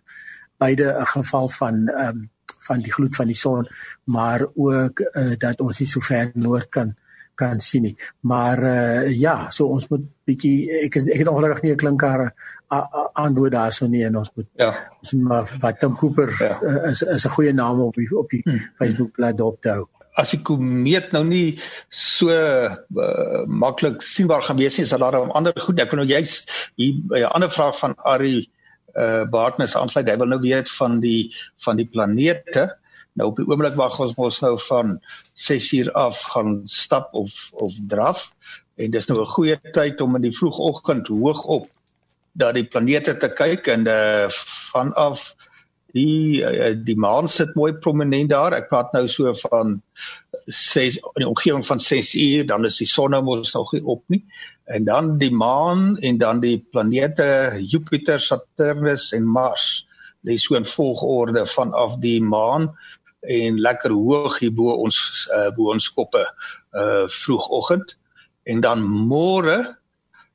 Beide 0.58 0.94
'n 1.00 1.06
geval 1.06 1.50
van 1.50 1.88
ehm 1.88 2.18
um, 2.18 2.30
van 2.66 2.82
die 2.82 2.94
gloed 2.94 3.16
van 3.16 3.26
die 3.26 3.38
son, 3.38 3.68
maar 4.04 4.46
ook 4.56 5.00
uh, 5.00 5.36
dat 5.38 5.60
ons 5.62 5.80
nie 5.80 5.88
so 5.88 6.00
ver 6.00 6.32
noord 6.34 6.70
kan 6.70 6.96
kan 7.36 7.60
sien 7.60 7.82
nie. 7.82 7.98
Maar 8.20 8.64
uh, 8.64 9.20
ja, 9.20 9.50
so 9.50 9.68
ons 9.68 9.88
moet 9.88 10.02
bietjie 10.24 10.72
ek 10.86 10.96
ek 10.96 11.20
het 11.20 11.28
ongelukkig 11.28 11.62
nie 11.62 11.72
'n 11.72 11.78
klinker 11.78 12.34
antwoord 13.14 13.52
daarso 13.52 13.88
nie 13.88 14.04
en 14.06 14.18
ons 14.18 14.32
moet 14.36 14.48
ja. 14.56 14.72
ons 15.00 15.12
moet 15.14 15.28
maar 15.28 15.58
wat 15.60 15.80
Tim 15.80 15.96
Cooper 15.96 16.36
ja. 16.40 16.60
uh, 16.62 16.90
is 16.90 17.02
is 17.02 17.26
'n 17.26 17.30
goeie 17.30 17.54
naam 17.54 17.80
op 17.80 17.94
die, 17.94 18.18
op 18.18 18.30
die 18.30 18.42
hmm. 18.44 18.62
Facebook 18.78 19.12
bladsy 19.12 19.42
op 19.42 19.62
te 19.62 19.70
hou 19.70 19.88
as 20.16 20.32
die 20.32 20.42
komeet 20.48 21.12
nou 21.12 21.24
nie 21.28 21.60
so 21.92 22.32
uh, 22.32 23.44
maklik 23.48 24.02
sienbaar 24.06 24.46
gaan 24.48 24.60
wees 24.60 24.78
nie, 24.80 24.88
sal 24.88 25.04
daar 25.04 25.20
'n 25.20 25.36
ander 25.36 25.54
goed. 25.60 25.80
Ek 25.80 25.92
wil 25.92 26.06
nou 26.06 26.10
juist 26.10 26.50
hier 26.76 26.96
'n 27.12 27.32
ander 27.36 27.52
vraag 27.52 27.78
van 27.80 27.96
Ari 28.04 28.48
uh 28.96 29.26
Bartnes 29.28 29.76
aansluit. 29.76 30.08
Hy 30.08 30.18
wil 30.18 30.32
nou 30.32 30.40
weet 30.40 30.72
van 30.72 31.00
die 31.00 31.34
van 31.60 31.76
die 31.76 31.86
planete. 31.86 32.78
Nou 33.16 33.30
op 33.30 33.38
die 33.38 33.48
oomblik 33.48 33.76
wag 33.76 34.00
ons 34.00 34.16
mos 34.16 34.42
nou 34.42 34.56
van 34.68 35.00
6 35.34 35.72
uur 35.72 35.92
af 35.92 36.20
gaan 36.32 36.62
stap 36.66 37.14
of 37.14 37.52
of 37.54 37.74
draf 37.88 38.32
en 38.76 38.92
dis 38.92 39.08
nou 39.08 39.20
'n 39.22 39.34
goeie 39.36 39.60
tyd 39.74 40.02
om 40.02 40.16
in 40.16 40.22
die 40.22 40.38
vroegoggend 40.38 41.08
hoog 41.08 41.44
op 41.44 41.68
dat 42.32 42.54
die 42.54 42.68
planete 42.68 43.18
te 43.18 43.30
kyk 43.30 43.68
en 43.68 43.88
uh 43.88 44.28
vanaf 44.72 45.35
die 45.96 46.44
eh, 46.44 46.74
die 46.76 46.98
maan 47.00 47.30
sit 47.32 47.56
mooi 47.56 47.74
prominent 47.82 48.34
daar. 48.34 48.56
Ek 48.58 48.70
praat 48.72 48.94
nou 48.96 49.06
so 49.12 49.32
van 49.48 49.80
6 50.46 51.00
in 51.00 51.24
die 51.24 51.30
omgewing 51.30 51.66
van 51.66 51.80
6 51.82 52.14
uur, 52.22 52.46
dan 52.52 52.68
is 52.68 52.78
die 52.82 52.90
son 52.90 53.16
nou 53.16 53.24
mos 53.26 53.56
nog 53.56 53.74
nie 53.74 53.84
op 53.84 54.04
nie. 54.14 54.22
En 54.66 54.86
dan 54.86 55.16
die 55.22 55.32
maan 55.32 55.96
en 56.02 56.18
dan 56.22 56.42
die 56.42 56.58
planete 56.72 57.58
Jupiter, 57.62 58.20
Saturnus 58.20 59.12
en 59.14 59.26
Mars. 59.26 59.86
Dit 60.26 60.40
is 60.40 60.44
so 60.44 60.56
'n 60.58 60.66
volgorde 60.66 61.46
vanaf 61.46 61.98
die 62.02 62.22
maan 62.22 62.74
en 63.22 63.60
lekker 63.60 63.92
hoog 63.92 64.40
hier 64.40 64.54
bo 64.54 64.74
ons 64.86 65.28
uh, 65.34 65.50
bo 65.56 65.72
ons 65.74 65.90
koppe 65.94 66.24
uh 66.76 67.06
vroegoggend 67.08 67.96
en 68.44 68.62
dan 68.62 68.84
môre 68.84 69.78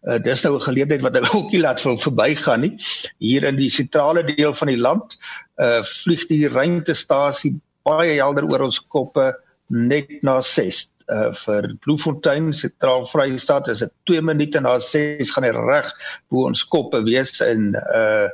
Uh, 0.00 0.16
dis 0.16 0.42
nou 0.42 0.54
'n 0.56 0.64
geleentheid 0.64 1.02
wat 1.04 1.16
ek 1.16 1.34
ook 1.36 1.50
nie 1.52 1.60
laat 1.60 1.80
verbygaan 1.80 2.60
nie. 2.60 2.74
Hier 3.18 3.44
in 3.44 3.56
die 3.56 3.70
sentrale 3.70 4.24
deel 4.24 4.54
van 4.54 4.68
die 4.68 4.80
land, 4.80 5.18
uh 5.60 5.82
vlieg 5.84 6.26
die 6.28 6.48
ruimtestasie 6.48 7.58
baie 7.84 8.16
helder 8.16 8.46
oor 8.48 8.64
ons 8.64 8.80
koppe 8.80 9.34
net 9.68 10.22
na 10.22 10.40
6. 10.40 10.88
Uh 11.10 11.32
vir 11.34 11.68
Bloemfontein 11.84 12.52
sentraal 12.56 13.04
Vrystaat 13.10 13.68
is 13.68 13.82
dit 13.84 13.92
2 14.08 14.22
minute 14.22 14.60
na 14.60 14.78
6 14.78 15.32
gaan 15.34 15.44
hy 15.44 15.52
reg 15.52 15.92
bo 16.30 16.46
ons 16.48 16.64
koppe 16.64 17.02
wees 17.04 17.40
en 17.44 17.74
uh 17.76 18.28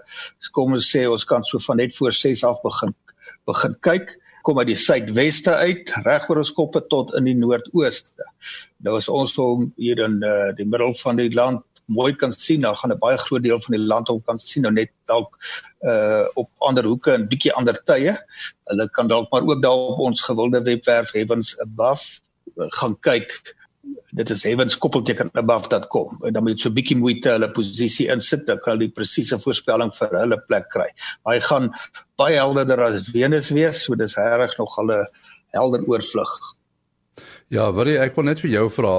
kom 0.52 0.72
ons 0.72 0.90
sê 0.92 1.06
ons 1.10 1.24
kan 1.24 1.44
so 1.44 1.58
van 1.58 1.82
net 1.82 1.96
voor 1.96 2.12
6 2.12 2.44
af 2.44 2.62
begin 2.62 2.94
begin 3.46 3.74
kyk 3.80 4.14
kom 4.46 4.60
uit 4.62 4.70
die 4.70 4.78
suidweste 4.78 5.54
uit 5.58 5.90
reg 6.06 6.28
oor 6.30 6.42
ons 6.42 6.52
koppe 6.54 6.84
tot 6.92 7.14
in 7.18 7.26
die 7.26 7.34
noordooste. 7.34 8.28
Nou 8.86 8.94
as 9.00 9.08
ons 9.10 9.34
hom 9.40 9.70
hier 9.80 10.04
in 10.04 10.20
uh, 10.22 10.52
die 10.58 10.68
middel 10.68 10.94
van 11.02 11.18
die 11.18 11.32
land 11.34 11.64
mooi 11.86 12.12
kan 12.18 12.32
sien, 12.34 12.62
dan 12.66 12.76
gaan 12.76 12.92
'n 12.92 12.98
baie 12.98 13.18
groot 13.18 13.42
deel 13.42 13.60
van 13.62 13.76
die 13.76 13.86
land 13.86 14.08
ook 14.10 14.24
kan 14.26 14.38
sien 14.38 14.62
nou 14.62 14.72
net 14.72 14.90
dalk 15.06 15.38
uh 15.82 16.26
op 16.34 16.50
ander 16.58 16.84
hoeke 16.84 17.12
en 17.12 17.28
bietjie 17.28 17.52
ander 17.52 17.78
tye. 17.86 18.16
Hulle 18.70 18.88
kan 18.90 19.08
dalk 19.08 19.30
maar 19.30 19.42
ook 19.42 19.62
daar 19.62 19.94
op 19.94 19.98
ons 19.98 20.22
gewilde 20.22 20.62
webwerf 20.62 21.12
Heavens 21.12 21.58
Above 21.60 22.20
uh, 22.56 22.66
gaan 22.78 22.98
kyk. 23.00 23.30
Dit 24.16 24.30
is 24.32 24.42
Heavens 24.48 24.78
koppelteken 24.80 25.30
above.com. 25.36 26.18
En 26.24 26.32
dan 26.32 26.44
moet 26.44 26.56
jy 26.56 26.64
so 26.64 26.72
bietjie 26.72 26.96
moeite 26.96 27.34
hulle 27.34 27.50
posisie 27.52 28.08
insit, 28.12 28.46
dan 28.48 28.60
kan 28.64 28.80
jy 28.80 28.88
presiese 28.96 29.36
voorspelling 29.42 29.92
vir 29.98 30.14
hulle 30.16 30.38
plek 30.48 30.70
kry. 30.72 30.88
Hy 31.28 31.36
gaan 31.44 31.70
baie 32.16 32.38
helderder 32.40 32.80
as 32.86 33.10
Venus 33.12 33.52
wees, 33.52 33.84
so 33.84 33.98
dis 33.98 34.16
regtig 34.16 34.56
nog 34.62 34.76
hulle 34.80 35.02
helder 35.56 35.84
oorvlug. 35.84 36.36
Ja, 37.52 37.68
wat 37.76 37.92
ek 37.92 38.16
wil 38.16 38.28
net 38.30 38.40
vir 38.40 38.54
jou 38.54 38.68
vra, 38.72 38.94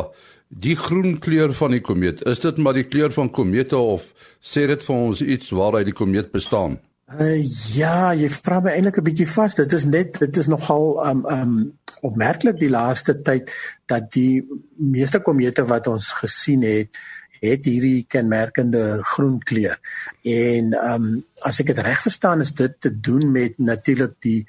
die 0.47 0.77
groen 0.79 1.17
kleur 1.19 1.53
van 1.57 1.73
die 1.75 1.83
komeet, 1.83 2.21
is 2.29 2.39
dit 2.45 2.61
maar 2.61 2.77
die 2.77 2.87
kleur 2.87 3.11
van 3.11 3.33
komete 3.33 3.77
of 3.77 4.13
sê 4.39 4.67
dit 4.69 4.85
vir 4.85 4.95
ons 4.95 5.21
iets 5.21 5.49
waaruit 5.51 5.89
die 5.89 5.97
komeet 5.97 6.29
bestaan? 6.31 6.77
Uh, 7.07 7.39
ja, 7.73 8.13
jy 8.13 8.27
vra 8.29 8.59
my 8.61 8.73
eintlik 8.75 8.97
'n 8.99 9.03
bietjie 9.03 9.27
vas. 9.31 9.55
Dit 9.55 9.73
is 9.73 9.85
net 9.85 10.19
dit 10.19 10.37
is 10.37 10.47
nogal 10.47 10.99
um 11.07 11.25
um 11.31 11.53
opmerklik 12.01 12.59
die 12.59 12.71
laaste 12.71 13.17
tyd 13.21 13.51
dat 13.85 14.11
die 14.13 14.43
meeste 14.77 15.21
komete 15.23 15.65
wat 15.65 15.87
ons 15.87 16.11
gesien 16.21 16.65
het, 16.67 16.97
het 17.41 17.65
hierdie 17.65 18.05
kenmerkende 18.09 18.99
groen 19.13 19.37
kleur. 19.43 19.77
En 20.23 20.73
ehm 20.73 21.07
um, 21.09 21.25
as 21.45 21.59
ek 21.61 21.71
dit 21.73 21.83
reg 21.85 22.01
verstaan 22.01 22.41
is 22.41 22.53
dit 22.57 22.73
te 22.81 22.91
doen 22.91 23.31
met 23.31 23.57
natuurlik 23.57 24.15
die 24.25 24.41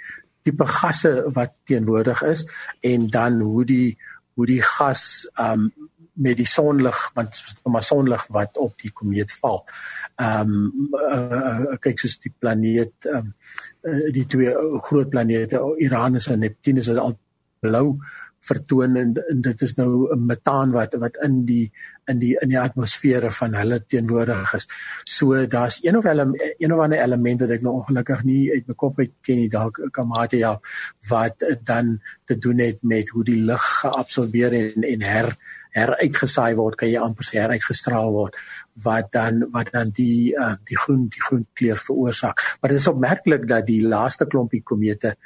tipe 0.43 0.67
gasse 0.67 1.12
wat 1.37 1.52
teenwoordig 1.69 2.23
is 2.25 2.47
en 2.81 3.11
dan 3.12 3.40
hoe 3.40 3.64
die 3.69 3.99
hoe 4.35 4.47
die 4.47 4.62
gas 4.62 5.28
ehm 5.35 5.69
um, 5.69 5.88
met 6.19 6.35
die 6.37 6.49
sonlig 6.50 6.97
want 7.14 7.37
maar 7.62 7.85
sonlig 7.87 8.25
wat 8.35 8.57
op 8.59 8.75
die 8.83 8.90
komeet 8.90 9.33
val. 9.43 9.64
Ehm 10.17 10.55
um, 10.57 10.90
uh, 10.99 11.76
kyk 11.85 12.00
soos 12.00 12.19
die 12.25 12.35
planeet 12.38 13.11
ehm 13.11 13.31
um, 13.31 13.35
die 14.12 14.26
twee 14.26 14.52
groot 14.88 15.11
planete 15.11 15.61
Uranus 15.78 16.26
en 16.33 16.43
Neptunus 16.43 16.90
is 16.90 16.99
al 16.99 17.14
blou 17.61 17.99
vertoon 18.49 18.97
en, 18.97 19.12
en 19.29 19.41
dit 19.43 19.62
is 19.67 19.75
nou 19.75 20.09
'n 20.15 20.27
metaan 20.27 20.71
wat 20.71 20.95
wat 20.95 21.17
in 21.27 21.45
die 21.45 21.73
in 22.07 22.19
die 22.19 22.37
in 22.41 22.49
die 22.49 22.61
atmosfere 22.61 23.31
van 23.31 23.55
hulle 23.55 23.85
teenwoordig 23.87 24.55
is. 24.55 24.67
So 25.05 25.47
daar's 25.47 25.79
een 25.83 25.97
of 25.97 26.05
hulle 26.05 26.55
een 26.59 26.73
of 26.73 26.81
ander 26.81 27.03
element 27.03 27.41
wat 27.41 27.50
ek 27.50 27.62
nou 27.62 27.75
ongelukkig 27.75 28.25
nie 28.25 28.53
uit 28.53 28.67
my 28.67 28.75
kop 28.75 28.99
uit 28.99 29.12
ken 29.21 29.37
nie 29.37 29.49
dalk 29.49 29.81
kan 29.93 30.09
maar 30.09 30.35
ja 30.37 30.61
wat 31.09 31.45
dan 31.65 32.00
te 32.25 32.38
doen 32.38 32.59
het 32.59 32.83
met 32.83 33.09
hoe 33.09 33.25
die 33.25 33.43
lig 33.43 33.65
geabsorbeer 33.81 34.53
en 34.53 34.83
en 34.83 35.03
her 35.03 35.37
heruitgesaai 35.79 36.55
word, 36.59 36.79
kan 36.81 36.91
jy 36.91 37.00
amper 37.03 37.27
sê 37.27 37.41
heruitgestraal 37.43 38.12
word 38.15 38.38
wat 38.87 39.11
dan 39.12 39.43
wat 39.55 39.73
dan 39.75 39.91
die 39.95 40.35
uh, 40.38 40.55
die 40.69 40.79
groen 40.79 41.09
die 41.12 41.23
groen 41.23 41.45
kleur 41.59 41.81
veroorsaak. 41.83 42.43
Maar 42.61 42.75
dit 42.75 42.81
is 42.81 42.91
opmerklik 42.91 43.49
dat 43.50 43.67
die 43.67 43.83
laaste 43.83 44.27
klompie 44.31 44.62
komete 44.62 45.17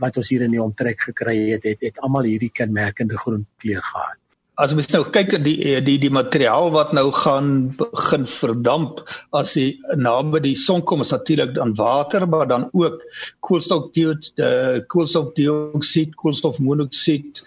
wat 0.00 0.16
ons 0.20 0.30
hier 0.32 0.44
in 0.46 0.54
die 0.54 0.62
omtrek 0.62 1.00
gekry 1.10 1.36
het, 1.50 1.64
het, 1.68 1.80
het 1.80 2.00
almal 2.04 2.28
hierdie 2.28 2.52
kenmerkende 2.52 3.18
groen 3.18 3.46
kleur 3.62 3.82
gehad. 3.92 4.18
As 4.60 4.74
mens 4.76 4.90
nou 4.92 5.06
kyk 5.08 5.38
die 5.40 5.78
die 5.80 5.96
die 6.02 6.12
materiaal 6.12 6.68
wat 6.74 6.90
nou 6.92 7.06
gaan 7.16 7.70
begin 7.78 8.26
verdamp 8.28 9.00
as 9.32 9.54
die 9.56 9.78
naby 9.96 10.42
die 10.44 10.56
son 10.58 10.84
kom 10.84 11.00
is 11.00 11.14
natuurlik 11.14 11.54
dan 11.56 11.72
water 11.78 12.26
maar 12.28 12.44
dan 12.50 12.66
ook 12.76 13.00
koolstofdioksied, 13.46 14.42
koolstofdioksied, 14.92 16.12
koolstofmonoksied, 16.20 17.40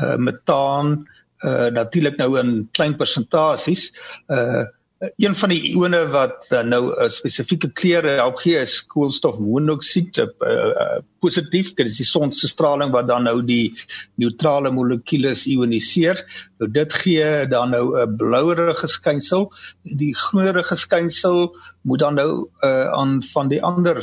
uh, 0.00 0.16
metaan, 0.16 1.04
uh 1.44 1.68
natuurlik 1.76 2.16
nou 2.16 2.38
in 2.40 2.68
klein 2.72 2.96
persentasies. 2.96 3.90
Uh 4.32 4.64
een 4.98 5.36
van 5.36 5.52
die 5.52 5.60
ione 5.72 6.06
wat 6.08 6.46
uh, 6.50 6.62
nou 6.64 6.82
'n 6.88 7.04
uh, 7.04 7.08
spesifieke 7.08 7.68
kleure 7.72 8.16
help 8.16 8.38
gee 8.40 8.56
is 8.56 8.80
koolstofmonoksied, 8.86 10.18
uh, 10.18 10.26
uh, 10.40 10.98
positief, 11.20 11.74
dit 11.74 11.86
is 11.86 11.96
die 11.96 12.06
son 12.06 12.32
se 12.32 12.48
straling 12.48 12.92
wat 12.92 13.08
dan 13.08 13.22
nou 13.22 13.44
die 13.44 13.74
neutrale 14.14 14.70
molekules 14.70 15.46
ioniseer. 15.46 16.24
Nou 16.58 16.70
dit 16.70 16.92
gee 16.92 17.46
dan 17.46 17.70
nou 17.70 18.00
'n 18.00 18.16
blouerige 18.16 18.88
skynsel. 18.88 19.52
Die 19.82 20.14
groenerige 20.14 20.76
skynsel 20.76 21.56
moet 21.82 21.98
dan 21.98 22.14
nou 22.14 22.48
uh 22.62 22.88
aan 22.88 23.22
van 23.32 23.48
die 23.48 23.62
ander 23.62 24.00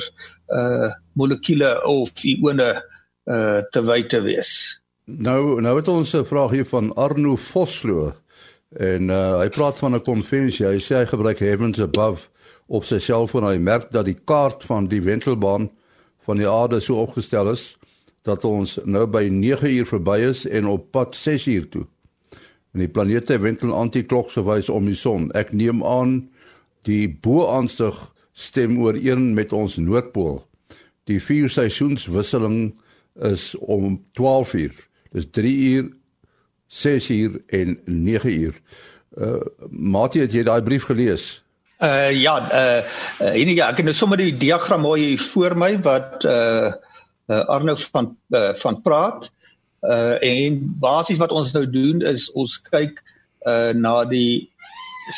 uh 0.49 0.93
molekule 1.13 1.85
of 1.85 2.09
ione 2.23 2.83
uh 3.25 3.61
te 3.71 3.81
wyte 3.81 4.21
wees. 4.21 4.81
Nou 5.05 5.61
nou 5.61 5.75
het 5.75 5.87
ons 5.87 6.13
'n 6.13 6.25
vraag 6.25 6.51
hier 6.51 6.65
van 6.65 6.93
Arno 6.95 7.35
Vosloo 7.35 8.13
en 8.79 9.09
uh, 9.09 9.37
hy 9.39 9.49
praat 9.53 9.79
van 9.79 9.95
'n 9.95 10.01
konvensie. 10.01 10.65
Hy 10.65 10.79
sê 10.79 11.03
hy 11.03 11.05
gebruik 11.05 11.39
Heavens 11.39 11.81
Above 11.81 12.29
op 12.67 12.85
sy 12.85 12.99
selfoon. 12.99 13.43
Hy 13.43 13.57
merk 13.57 13.91
dat 13.91 14.05
die 14.05 14.17
kaart 14.25 14.63
van 14.63 14.87
die 14.87 15.01
wentelbaan 15.01 15.69
van 16.25 16.37
die 16.37 16.49
aarde 16.49 16.79
so 16.79 17.01
opgestel 17.01 17.51
is 17.51 17.77
dat 18.23 18.45
ons 18.47 18.79
nou 18.85 19.05
by 19.07 19.27
9 19.27 19.67
uur 19.67 19.85
verby 19.85 20.19
is 20.23 20.45
en 20.47 20.65
op 20.71 20.91
pad 20.91 21.15
6 21.15 21.47
uur 21.47 21.69
toe. 21.69 21.85
En 22.73 22.79
die 22.79 22.89
planete 22.89 23.37
wentel 23.39 23.73
anti-klokgewys 23.75 24.69
om 24.69 24.85
die 24.85 24.97
son. 24.97 25.31
Ek 25.31 25.51
neem 25.51 25.83
aan 25.83 26.29
die 26.87 27.07
bo-aanstig 27.07 28.13
stem 28.33 28.79
ooreen 28.81 29.33
met 29.33 29.53
ons 29.53 29.75
noordpool. 29.77 30.41
Die 31.05 31.19
vier 31.21 31.51
seisoenswisseling 31.51 32.73
is 33.21 33.51
om 33.59 33.99
12 34.15 34.53
uur. 34.53 34.87
Dis 35.11 35.27
3 35.31 35.53
uur, 35.75 35.91
6 36.73 37.09
uur 37.09 37.41
en 37.47 37.79
9 37.85 38.39
uur. 38.39 38.53
Uh 39.17 39.41
Mati, 39.69 40.23
het 40.23 40.33
jy 40.33 40.41
daai 40.43 40.63
brief 40.65 40.87
gelees? 40.89 41.43
Uh 41.77 42.09
ja, 42.17 42.33
uh, 42.49 42.81
uh 43.21 43.33
enige 43.37 43.61
ek 43.61 43.81
het 43.81 43.85
nou 43.85 43.93
sommer 43.97 44.17
die 44.17 44.33
diagram 44.41 44.81
mooi 44.81 45.13
voor 45.21 45.53
my 45.57 45.75
wat 45.85 46.25
uh, 46.25 46.71
uh 47.29 47.43
Arno 47.53 47.75
van 47.91 48.09
uh, 48.33 48.55
van 48.63 48.81
praat. 48.81 49.29
Uh 49.85 50.17
en 50.25 50.57
basies 50.81 51.21
wat 51.21 51.35
ons 51.35 51.53
nou 51.53 51.67
doen 51.69 52.01
is 52.09 52.31
ons 52.33 52.57
kyk 52.71 52.97
uh 53.45 53.69
na 53.77 54.01
die 54.09 54.49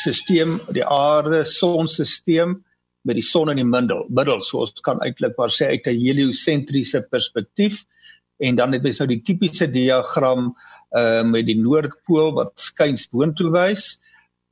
stelsel, 0.02 0.58
die 0.76 0.84
aarde 0.84 1.44
sonstelsel 1.48 2.58
met 3.06 3.16
die 3.16 3.24
son 3.24 3.54
in 3.54 3.62
die 3.62 3.68
middel. 3.70 4.04
Middel, 4.10 4.42
so 4.44 4.66
ons 4.66 4.84
kan 4.84 5.00
eintlik 5.00 5.38
maar 5.40 5.54
sê 5.54 5.72
uit 5.72 5.88
'n 5.88 6.04
heliosentriese 6.04 7.06
perspektief. 7.08 7.84
En 8.36 8.56
dan 8.56 8.72
het 8.72 8.82
mens 8.82 8.98
nou 8.98 9.08
die 9.08 9.22
tipiese 9.24 9.70
diagram 9.70 10.52
uh 10.52 10.75
met 10.96 11.44
die 11.44 11.58
noordpool 11.60 12.30
wat 12.38 12.54
skuins 12.56 13.02
boontoe 13.12 13.50
wys 13.52 13.98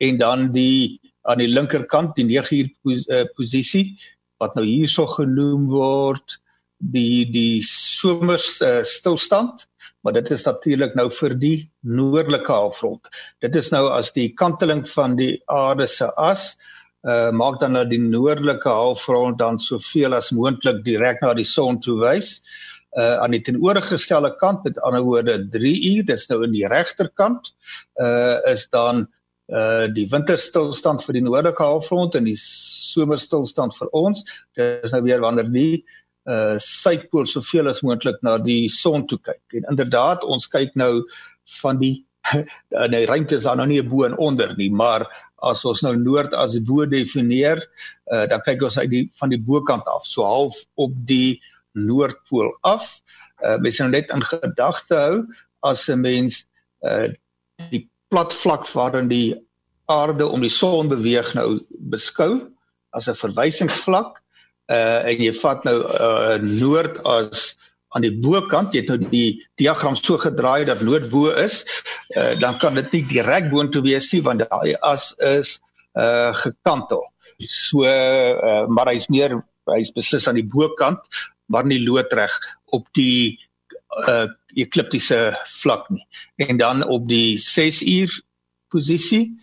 en 0.05 0.19
dan 0.21 0.51
die 0.53 1.01
aan 1.25 1.41
die 1.41 1.49
linkerkant 1.49 2.17
die 2.19 2.27
9 2.29 2.59
uur 2.59 2.73
pos, 2.85 3.07
uh, 3.09 3.25
posisie 3.37 3.95
wat 4.43 4.57
nou 4.59 4.65
hierso 4.67 5.07
genoem 5.09 5.69
word 5.73 6.37
die 6.79 7.25
die 7.33 7.63
somers 7.65 8.59
uh, 8.61 8.83
stilstand. 8.85 9.65
Maar 10.05 10.19
dit 10.19 10.35
is 10.37 10.45
natuurlik 10.45 10.93
nou 10.99 11.07
vir 11.17 11.33
die 11.41 11.57
noordelike 11.81 12.53
halfrond. 12.53 13.09
Dit 13.41 13.57
is 13.57 13.71
nou 13.73 13.87
as 13.89 14.13
die 14.13 14.35
kanteling 14.37 14.83
van 14.91 15.17
die 15.17 15.39
aarde 15.49 15.89
se 15.89 16.11
as 16.21 16.55
uh 17.05 17.29
maak 17.37 17.59
dan 17.61 17.75
nou 17.77 17.83
die 17.85 18.01
noordelike 18.01 18.69
halfrond 18.69 19.37
dan 19.37 19.59
soveel 19.61 20.17
as 20.17 20.31
moontlik 20.33 20.79
direk 20.87 21.19
na 21.21 21.35
die 21.37 21.45
son 21.49 21.77
toe 21.85 21.99
wys. 22.01 22.39
uh 22.41 22.74
aan 22.95 23.35
die 23.35 23.43
teenoorgestelde 23.43 24.37
kant 24.39 24.65
met 24.65 24.79
ander 24.87 25.03
woorde 25.03 25.39
3 25.51 25.75
uur 25.91 26.07
dis 26.07 26.29
nou 26.31 26.45
in 26.47 26.55
die 26.55 26.67
regterkant 26.71 27.51
uh 28.03 28.39
is 28.53 28.69
dan 28.71 29.07
uh 29.53 29.87
die 29.93 30.07
winterstilstand 30.09 31.03
vir 31.05 31.19
die 31.19 31.25
noordelike 31.25 31.63
halfrond 31.63 32.15
en 32.15 32.25
die 32.25 32.39
somerstilstand 32.41 33.77
vir 33.77 33.91
ons. 33.93 34.25
Dis 34.57 34.95
nou 34.95 35.03
weer 35.05 35.21
wanneer 35.21 35.51
die 35.53 35.85
uh 36.31 36.57
suidpool 36.63 37.27
soveel 37.29 37.69
as 37.69 37.83
moontlik 37.85 38.23
na 38.23 38.39
die 38.39 38.71
son 38.73 39.07
toe 39.07 39.19
kyk. 39.19 39.43
En 39.61 39.69
inderdaad 39.75 40.25
ons 40.25 40.49
kyk 40.49 40.73
nou 40.79 41.03
van 41.61 41.81
die 41.83 41.97
in 42.85 42.95
die 42.95 43.05
ruimte 43.05 43.37
is 43.37 43.45
daar 43.45 43.59
nou 43.61 43.69
nie 43.69 43.83
bo 43.85 44.07
en 44.07 44.17
onder 44.17 44.55
nie 44.57 44.71
maar 44.73 45.05
as 45.45 45.65
ons 45.69 45.83
nou 45.85 45.93
noord 45.99 46.33
as 46.33 46.57
bo 46.65 46.87
definieer 46.89 47.61
uh 48.13 48.25
dan 48.31 48.41
kyk 48.47 48.65
ons 48.65 48.79
uit 48.81 48.91
die 48.91 49.05
van 49.21 49.35
die 49.35 49.41
bokant 49.41 49.85
af. 49.91 50.07
So 50.09 50.25
half 50.25 50.57
op 50.81 50.95
die 51.05 51.41
noordpool 51.75 52.55
af. 52.63 52.89
Uh 53.43 53.59
mens 53.59 53.81
moet 53.81 53.91
net 53.91 54.11
in 54.15 54.25
gedagte 54.25 54.95
hou 54.95 55.25
as 55.61 55.89
'n 55.89 56.01
mens 56.01 56.47
uh 56.83 57.09
die 57.71 57.89
plat 58.09 58.33
vlak 58.33 58.67
waarin 58.73 59.09
die 59.09 59.35
aarde 59.87 60.27
om 60.27 60.41
die 60.41 60.53
son 60.53 60.89
beweeg 60.89 61.35
nou 61.35 61.61
beskou 61.91 62.49
as 62.91 63.09
'n 63.09 63.19
verwysingsvlak 63.19 64.21
uh 64.73 65.01
en 65.05 65.23
jy 65.23 65.35
vat 65.43 65.65
nou 65.65 65.79
uh 65.83 66.39
noord 66.41 67.03
as 67.05 67.57
aan 67.95 68.03
die 68.07 68.15
bokant 68.15 68.75
jy 68.75 68.83
het 68.83 68.89
nou 68.89 69.11
die 69.11 69.43
diagram 69.61 69.97
so 69.97 70.19
gedraai 70.19 70.65
dat 70.65 70.83
noord 70.83 71.11
bo 71.11 71.31
is 71.31 71.65
uh 72.17 72.33
dan 72.41 72.59
kan 72.59 72.75
dit 72.75 72.93
nie 72.93 73.05
direk 73.13 73.51
boontoe 73.51 73.83
wees 73.83 74.13
nie 74.13 74.23
want 74.23 74.47
daai 74.47 74.75
as 74.81 75.13
is 75.19 75.61
uh 75.99 76.33
gekantel 76.35 77.05
so 77.39 77.85
uh 77.85 78.67
maar 78.67 78.89
hy's 78.93 79.09
meer 79.09 79.37
hy's 79.75 79.93
beslis 79.93 80.29
aan 80.29 80.41
die 80.41 80.49
bokant 80.57 81.01
maar 81.47 81.67
nie 81.67 81.83
loodreg 81.83 82.33
op 82.75 82.89
die 82.93 83.39
uh 84.07 84.27
ekliptiese 84.55 85.35
vlak 85.63 85.89
nie. 85.91 86.05
En 86.37 86.57
dan 86.57 86.85
op 86.87 87.09
die 87.09 87.39
6 87.39 87.83
uur 87.83 88.23
posisie 88.71 89.35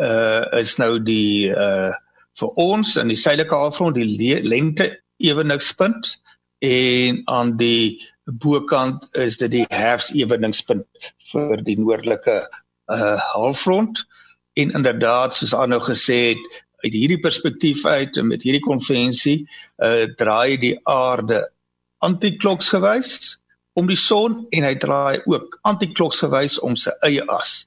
uh 0.00 0.44
is 0.60 0.76
nou 0.76 0.98
die 1.02 1.50
uh 1.52 1.92
vir 2.40 2.56
ons 2.58 2.96
in 2.98 3.12
die 3.12 3.18
suidelike 3.18 3.54
halfrond 3.54 3.94
die 3.94 4.40
lengte 4.42 4.88
eweningspunt 5.22 6.16
en 6.64 7.20
aan 7.30 7.54
die 7.60 8.00
bokant 8.24 9.06
is 9.12 9.36
dit 9.38 9.52
die 9.52 9.66
herfseweningspunt 9.70 11.12
vir 11.32 11.62
die 11.62 11.76
noordelike 11.78 12.40
uh 12.90 13.16
halfrond 13.34 14.02
en 14.58 14.74
inderdaad 14.80 15.36
soos 15.36 15.54
aanhou 15.54 15.82
gesê 15.84 16.18
het 16.32 16.63
uit 16.84 16.92
hierdie 16.92 17.20
perspektief 17.20 17.84
uit 17.86 18.18
en 18.20 18.28
met 18.28 18.42
hierdie 18.44 18.64
konvensie 18.64 19.44
uh 19.84 20.04
draai 20.20 20.56
die 20.60 20.76
aarde 20.90 21.42
antikloks 22.04 22.68
gewys 22.74 23.14
om 23.74 23.88
die 23.90 23.98
son 23.98 24.44
en 24.54 24.66
hy 24.66 24.74
draai 24.78 25.22
ook 25.30 25.58
antikloksgewys 25.66 26.60
om 26.62 26.76
sy 26.78 26.92
eie 27.06 27.24
as. 27.32 27.64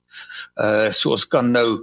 Uh 0.55 0.89
so 0.95 1.15
ons 1.15 1.27
kan 1.27 1.51
nou 1.51 1.81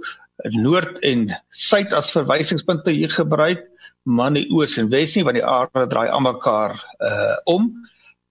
noord 0.55 0.99
en 1.05 1.29
suid 1.53 1.93
as 1.95 2.13
verwysingspunte 2.15 2.93
hier 2.93 3.13
gebruik, 3.13 3.63
maar 4.03 4.33
nie 4.33 4.47
oos 4.53 4.77
en 4.81 4.89
wes 4.91 5.15
nie 5.15 5.25
want 5.25 5.39
die 5.39 5.45
aarde 5.45 5.85
draai 5.91 6.07
almekaar 6.09 6.77
uh 6.99 7.35
om 7.51 7.69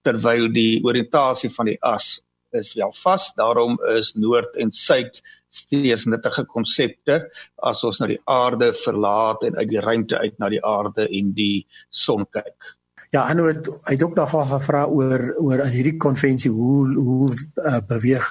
terwyl 0.05 0.49
die 0.53 0.83
oriëntasie 0.85 1.49
van 1.55 1.71
die 1.71 1.79
as 1.81 2.19
is 2.55 2.75
wel 2.77 2.93
vas. 3.03 3.31
Daarom 3.35 3.79
is 3.95 4.13
noord 4.15 4.55
en 4.61 4.71
suid 4.71 5.21
steeds 5.55 6.05
nuttige 6.11 6.45
konsepte 6.49 7.19
as 7.57 7.83
ons 7.87 8.01
na 8.01 8.09
die 8.11 8.21
aarde 8.29 8.73
verlaat 8.77 9.45
en 9.47 9.59
uit 9.59 9.69
die 9.71 9.83
ruimte 9.83 10.19
uit 10.19 10.39
na 10.39 10.49
die 10.51 10.63
aarde 10.65 11.07
en 11.07 11.31
die 11.37 11.65
son 11.89 12.25
kyk. 12.29 12.75
Ja, 13.15 13.29
en 13.31 13.37
het, 13.37 13.69
het 13.87 14.03
ook 14.03 14.15
nog 14.15 14.33
gevra 14.33 14.85
oor 14.85 15.33
oor 15.39 15.61
in 15.63 15.71
hierdie 15.71 15.97
konvensie 15.97 16.51
hoe 16.51 16.93
hoe 16.93 17.31
uh, 17.31 17.77
beweeg 17.87 18.27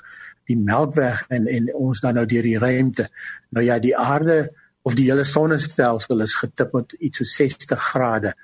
die 0.50 0.58
Melkweg 0.60 1.24
en 1.32 1.46
en 1.48 1.70
ons 1.74 2.00
dan 2.04 2.18
nou 2.18 2.26
deur 2.28 2.44
die 2.44 2.58
ruimte. 2.60 3.08
Nou 3.48 3.64
ja, 3.64 3.78
die 3.78 3.96
aarde 3.96 4.50
of 4.84 4.96
die 4.98 5.08
hele 5.08 5.24
sonnestelsel 5.24 6.20
is 6.20 6.36
getip 6.36 6.74
met 6.76 6.92
iets 6.98 7.22
so 7.22 7.24
60 7.24 7.80
grade 7.90 8.34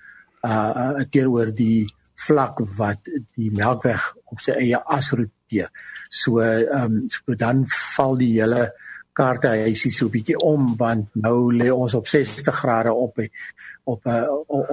uh 0.47 1.05
teenoor 1.13 1.53
die 1.53 1.85
vlak 2.27 2.63
wat 2.77 3.11
die 3.37 3.51
Melkweg 3.53 4.07
op 4.33 4.41
sy 4.41 4.57
eie 4.57 4.81
as 4.97 5.13
roteer. 5.13 5.69
So 6.11 6.41
ehm 6.43 6.85
um, 6.85 7.03
so 7.09 7.35
dan 7.39 7.63
val 7.71 8.17
die 8.19 8.33
hele 8.35 8.73
kaarte 9.15 9.51
hysie 9.53 9.93
so 9.95 10.07
'n 10.07 10.15
bietjie 10.15 10.39
om 10.39 10.77
want 10.77 11.09
nou 11.15 11.53
lê 11.55 11.69
ons 11.71 11.95
op 11.95 12.07
60 12.07 12.55
grade 12.63 12.93
op 12.93 13.19
op 13.85 14.07
uh, 14.07 14.27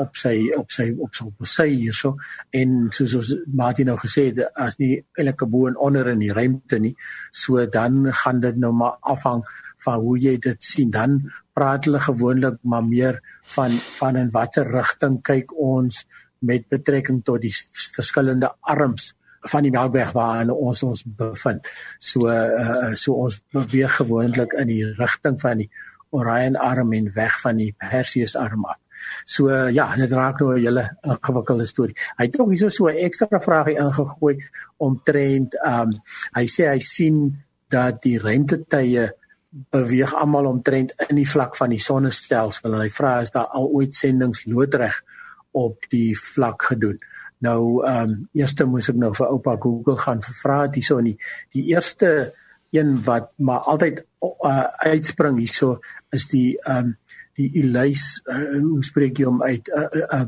op 0.03 0.15
sy 0.15 0.51
op 0.57 0.71
sy 0.71 0.87
op 0.97 1.13
sy 1.15 1.23
op 1.25 1.45
sy 1.45 1.67
hierso. 1.67 2.15
En 2.51 2.87
soos 2.91 3.15
ons 3.19 3.33
Martin 3.45 3.89
nou 3.91 3.97
gesê 3.97 4.29
het 4.29 4.49
as 4.55 4.77
nie 4.77 5.03
elke 5.13 5.45
bo 5.45 5.67
en 5.67 5.77
onder 5.77 6.07
in 6.13 6.19
die 6.19 6.33
ruimte 6.33 6.79
nie 6.79 6.95
so 7.31 7.65
dan 7.65 8.13
gaan 8.13 8.39
dit 8.39 8.57
nou 8.57 8.71
maar 8.71 8.97
afhang 9.01 9.43
van 9.85 9.99
hoe 9.99 10.17
jy 10.19 10.37
dit 10.37 10.63
sien. 10.63 10.89
Dan 10.89 11.31
praat 11.53 11.85
hulle 11.85 11.99
gewoonlik 11.99 12.57
maar 12.61 12.85
meer 12.85 13.21
van 13.55 13.79
van 13.99 14.15
in 14.15 14.31
watter 14.31 14.67
rigting 14.71 15.21
kyk 15.21 15.53
ons 15.53 16.05
met 16.39 16.67
betrekking 16.69 17.23
tot 17.23 17.41
die 17.41 17.53
verskillende 17.95 18.53
arms 18.61 19.13
van 19.41 19.63
die 19.63 19.71
Melkweg 19.71 20.11
waarin 20.11 20.51
ons 20.51 20.83
ons 20.83 21.03
bevind. 21.05 21.67
So 21.99 22.27
uh, 22.27 22.93
so 22.95 23.13
ons 23.13 23.41
beweeg 23.53 23.95
gewoonlik 23.99 24.53
in 24.53 24.67
die 24.67 24.83
rigting 24.97 25.41
van 25.41 25.57
die 25.57 25.69
Orion 26.09 26.55
arm 26.55 26.93
en 26.93 27.11
weg 27.13 27.39
van 27.41 27.57
die 27.57 27.73
Perseus 27.77 28.35
arm 28.35 28.65
af. 28.65 28.79
So 29.25 29.49
uh, 29.49 29.69
ja, 29.73 29.87
dit 29.95 30.11
raak 30.11 30.39
nou 30.39 30.55
'n 30.55 30.63
hele 30.63 30.97
ingewikkelde 31.01 31.65
storie. 31.65 31.95
Hy 32.17 32.25
het 32.25 32.39
ook 32.39 32.49
hierso 32.49 32.69
so 32.69 32.87
'n 32.87 32.97
ekstra 32.97 33.39
vraagie 33.39 33.77
ingegooi 33.77 34.43
omtrent 34.77 35.55
ehm 35.63 35.81
um, 35.81 36.01
hy 36.33 36.45
sê 36.47 36.69
hy 36.69 36.79
sien 36.79 37.43
dat 37.69 38.01
die 38.01 38.19
ruimtetye 38.19 39.11
beweeg 39.49 40.13
almal 40.13 40.45
omtrent 40.45 40.93
in 41.09 41.15
die 41.15 41.29
vlak 41.29 41.55
van 41.55 41.69
die 41.69 41.81
sonnestelsel 41.81 42.73
en 42.73 42.81
hy 42.81 42.89
vra 42.89 43.21
is 43.21 43.31
daar 43.31 43.47
al 43.57 43.67
ooit 43.67 43.95
sendinge 43.95 44.43
loodreg 44.45 45.03
op 45.51 45.85
die 45.89 46.17
vlak 46.17 46.63
gedoen. 46.63 46.99
Nou 47.45 47.85
ehm 47.85 48.09
um, 48.09 48.29
eerste 48.33 48.65
moes 48.65 48.89
ek 48.89 48.97
nou 48.97 49.13
vir 49.13 49.29
oupa 49.29 49.55
Google 49.61 49.97
gaan 50.01 50.23
vra 50.25 50.63
het 50.65 50.79
hierso 50.79 50.97
in 51.01 51.11
die 51.11 51.17
die 51.53 51.65
eerste 51.73 52.33
een 52.73 52.97
wat 53.05 53.31
maar 53.37 53.67
altyd 53.69 54.01
uh, 54.25 54.63
uitspring 54.89 55.37
hierso 55.37 55.77
is 56.11 56.27
die 56.31 56.57
ehm 56.63 56.91
um, 56.91 56.97
die 57.37 57.51
Elys 57.61 58.21
uh, 58.25 58.57
hoe 58.63 58.81
spreek 58.85 59.19
jy 59.19 59.27
hom 59.29 59.43
uit 59.43 59.69
uh, 59.69 59.85
uh, 59.85 60.07
uh, 60.17 60.25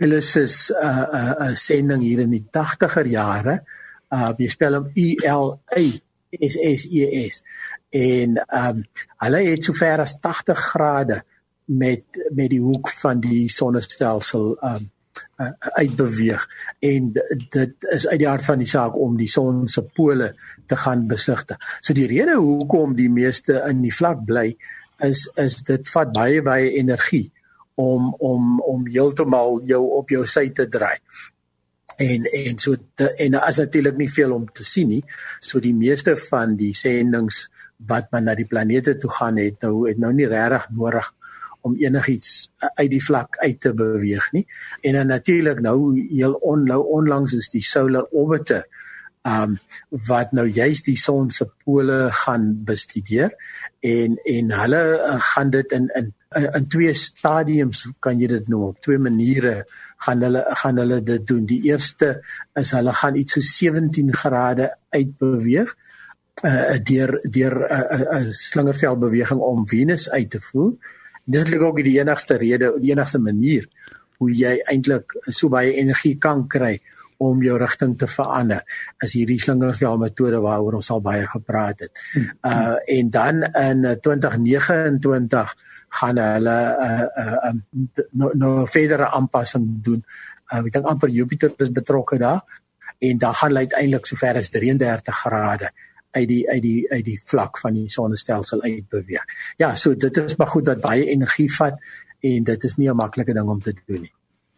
Elysis 0.00 0.70
uh, 0.70 1.04
uh, 1.04 1.34
uh, 1.46 1.54
sending 1.54 2.02
hier 2.02 2.22
in 2.24 2.32
die 2.32 2.44
80er 2.52 3.08
jare. 3.08 3.60
Uh 4.12 4.32
jy 4.38 4.48
spel 4.52 4.78
hom 4.78 4.90
E 4.96 5.14
L 5.28 5.52
A 5.76 5.84
S 6.40 6.56
S 6.56 6.88
E 6.90 7.06
S 7.26 7.42
en 7.96 8.40
ehm 8.40 8.80
um, 8.80 8.84
hulle 9.24 9.40
het 9.46 9.64
sover 9.64 10.02
as 10.04 10.16
80 10.20 10.64
grade 10.72 11.22
met 11.66 12.04
met 12.32 12.50
die 12.50 12.62
hoek 12.62 12.88
van 13.02 13.20
die 13.20 13.48
sonnestelsel 13.52 14.54
ehm 14.56 14.82
um, 14.82 14.92
uh, 15.38 15.52
uitbeweeg 15.80 16.46
en 16.80 17.12
dit 17.50 17.88
is 17.92 18.06
uit 18.08 18.18
die 18.22 18.28
hart 18.28 18.44
van 18.44 18.62
die 18.62 18.70
saak 18.70 18.96
om 18.96 19.16
die 19.18 19.30
son 19.30 19.66
se 19.68 19.82
pole 19.82 20.32
te 20.66 20.76
gaan 20.76 21.06
besigtig. 21.06 21.58
So 21.80 21.94
die 21.96 22.08
rede 22.10 22.38
hoekom 22.40 22.96
die 22.98 23.10
meeste 23.12 23.60
in 23.68 23.82
die 23.84 23.94
vlak 23.94 24.24
bly 24.26 24.50
is 25.04 25.26
is 25.36 25.60
dit 25.68 25.88
vat 25.92 26.12
baie 26.16 26.42
baie 26.42 26.72
energie 26.78 27.28
om 27.76 28.14
om 28.18 28.60
om 28.64 28.86
heeltemal 28.88 29.60
jou 29.68 29.82
op 29.98 30.10
jou 30.10 30.24
sy 30.26 30.48
te 30.56 30.68
draai. 30.68 30.96
En 32.00 32.24
en 32.24 32.58
so 32.60 32.76
de, 32.96 33.10
en 33.24 33.38
as 33.40 33.60
natuurlik 33.60 33.96
nie 33.96 34.10
veel 34.12 34.32
om 34.32 34.48
te 34.52 34.64
sien 34.64 34.88
nie. 34.88 35.04
So 35.40 35.60
die 35.60 35.76
meeste 35.76 36.16
van 36.28 36.56
die 36.56 36.72
sendinge 36.76 37.48
wat 37.88 38.08
man 38.12 38.24
na 38.24 38.34
die 38.34 38.48
planete 38.48 38.96
toe 38.96 39.10
gaan 39.12 39.36
het 39.40 39.60
nou 39.60 39.84
het 39.88 39.98
nou 40.00 40.12
nie 40.16 40.28
regtig 40.28 40.70
nodig 40.72 41.12
om 41.66 41.76
enigiets 41.82 42.32
uh, 42.62 42.70
uit 42.82 42.90
die 42.94 43.02
vlak 43.02 43.38
uit 43.42 43.60
te 43.60 43.74
beweeg 43.76 44.30
nie. 44.36 44.46
En 44.86 44.98
dan 45.00 45.12
natuurlik 45.14 45.60
nou 45.64 45.78
heel 46.10 46.38
on, 46.46 46.66
nou 46.68 46.82
onlangs 47.00 47.34
is 47.36 47.50
die 47.52 47.64
solar 47.64 48.06
orbiter 48.14 48.66
um 49.26 49.56
wat 50.06 50.30
nou 50.38 50.44
juist 50.46 50.86
die 50.86 50.98
son 50.98 51.32
se 51.34 51.48
pole 51.64 52.06
gaan 52.22 52.52
bestudeer. 52.66 53.32
En 53.82 54.14
en 54.22 54.52
hulle 54.60 54.82
uh, 54.94 55.16
gaan 55.32 55.50
dit 55.50 55.74
in 55.74 55.90
in 55.98 56.12
in 56.36 56.66
twee 56.68 56.92
stadiums 56.94 57.86
kan 58.04 58.20
jy 58.20 58.28
dit 58.28 58.48
noem 58.52 58.68
op 58.70 58.80
twee 58.84 59.00
maniere 59.00 59.64
gaan 60.04 60.22
hulle 60.22 60.42
gaan 60.62 60.78
hulle 60.82 61.00
dit 61.02 61.26
doen. 61.26 61.46
Die 61.48 61.62
eerste 61.70 62.20
is 62.60 62.74
hulle 62.76 62.92
gaan 62.92 63.18
iets 63.18 63.38
so 63.38 63.40
17 63.40 64.14
grade 64.14 64.70
uitbeweeg 64.94 65.74
uh, 66.44 66.76
deur 66.82 67.16
deur 67.30 67.56
'n 67.56 67.72
uh, 67.72 68.00
uh, 68.00 68.20
uh, 68.20 68.32
slingerveldbeweging 68.32 69.40
om 69.40 69.68
Venus 69.68 70.10
uit 70.10 70.30
te 70.30 70.40
voer 70.40 70.74
dis 71.26 71.48
is 71.50 71.58
ook 71.58 71.80
die 71.82 71.98
enigste 71.98 72.38
rede, 72.40 72.72
die 72.80 72.92
enigste 72.94 73.20
manier 73.22 73.66
hoe 74.20 74.32
jy 74.32 74.56
eintlik 74.70 75.12
so 75.28 75.50
baie 75.52 75.74
energie 75.76 76.14
kan 76.22 76.46
kry 76.48 76.78
om 77.20 77.40
jou 77.44 77.56
rigting 77.58 77.94
te 77.98 78.08
verander. 78.08 78.62
Is 79.04 79.16
hierdie 79.16 79.38
slingervel 79.40 79.98
metode 80.00 80.40
waaroor 80.44 80.78
ons 80.80 80.90
al 80.92 81.02
baie 81.04 81.24
gepraat 81.28 81.86
het. 81.86 82.04
Uh 82.44 82.76
en 82.96 83.10
dan 83.10 83.42
in 83.44 83.88
2029 84.04 85.54
gaan 86.00 86.20
hulle 86.20 86.58
uh 86.86 87.08
uh 87.24 87.48
um, 87.50 87.64
nou 88.12 88.30
no 88.36 88.52
verdere 88.66 89.10
aanpassing 89.16 89.66
doen. 89.84 90.04
Uh, 90.52 90.62
ek 90.62 90.72
dink 90.76 90.86
amper 90.86 91.12
Jupiter 91.12 91.52
is 91.58 91.72
betrokke 91.74 92.20
daar 92.20 92.44
en 92.98 93.18
dan 93.18 93.34
gaan 93.34 93.56
hy 93.56 93.66
uiteindelik 93.66 94.06
sover 94.08 94.38
as 94.40 94.52
33 94.52 95.22
grade 95.24 95.72
uit 96.16 96.28
die 96.28 96.42
uit 96.48 96.62
die 96.64 96.80
uit 96.90 97.04
die 97.04 97.20
vlak 97.20 97.60
van 97.62 97.76
die 97.76 97.86
sonnestelsel 97.92 98.62
uitbeweeg. 98.62 99.24
Ja, 99.62 99.74
so 99.74 99.94
dit 99.94 100.16
is 100.24 100.36
maar 100.36 100.52
goed 100.54 100.64
dat 100.64 100.80
baie 100.84 101.06
energie 101.12 101.50
vat 101.58 101.80
en 102.20 102.44
dit 102.44 102.64
is 102.64 102.76
nie 102.76 102.90
'n 102.90 102.96
maklike 102.96 103.34
ding 103.34 103.48
om 103.48 103.62
te 103.62 103.74
doen 103.86 104.00
nie. 104.00 104.12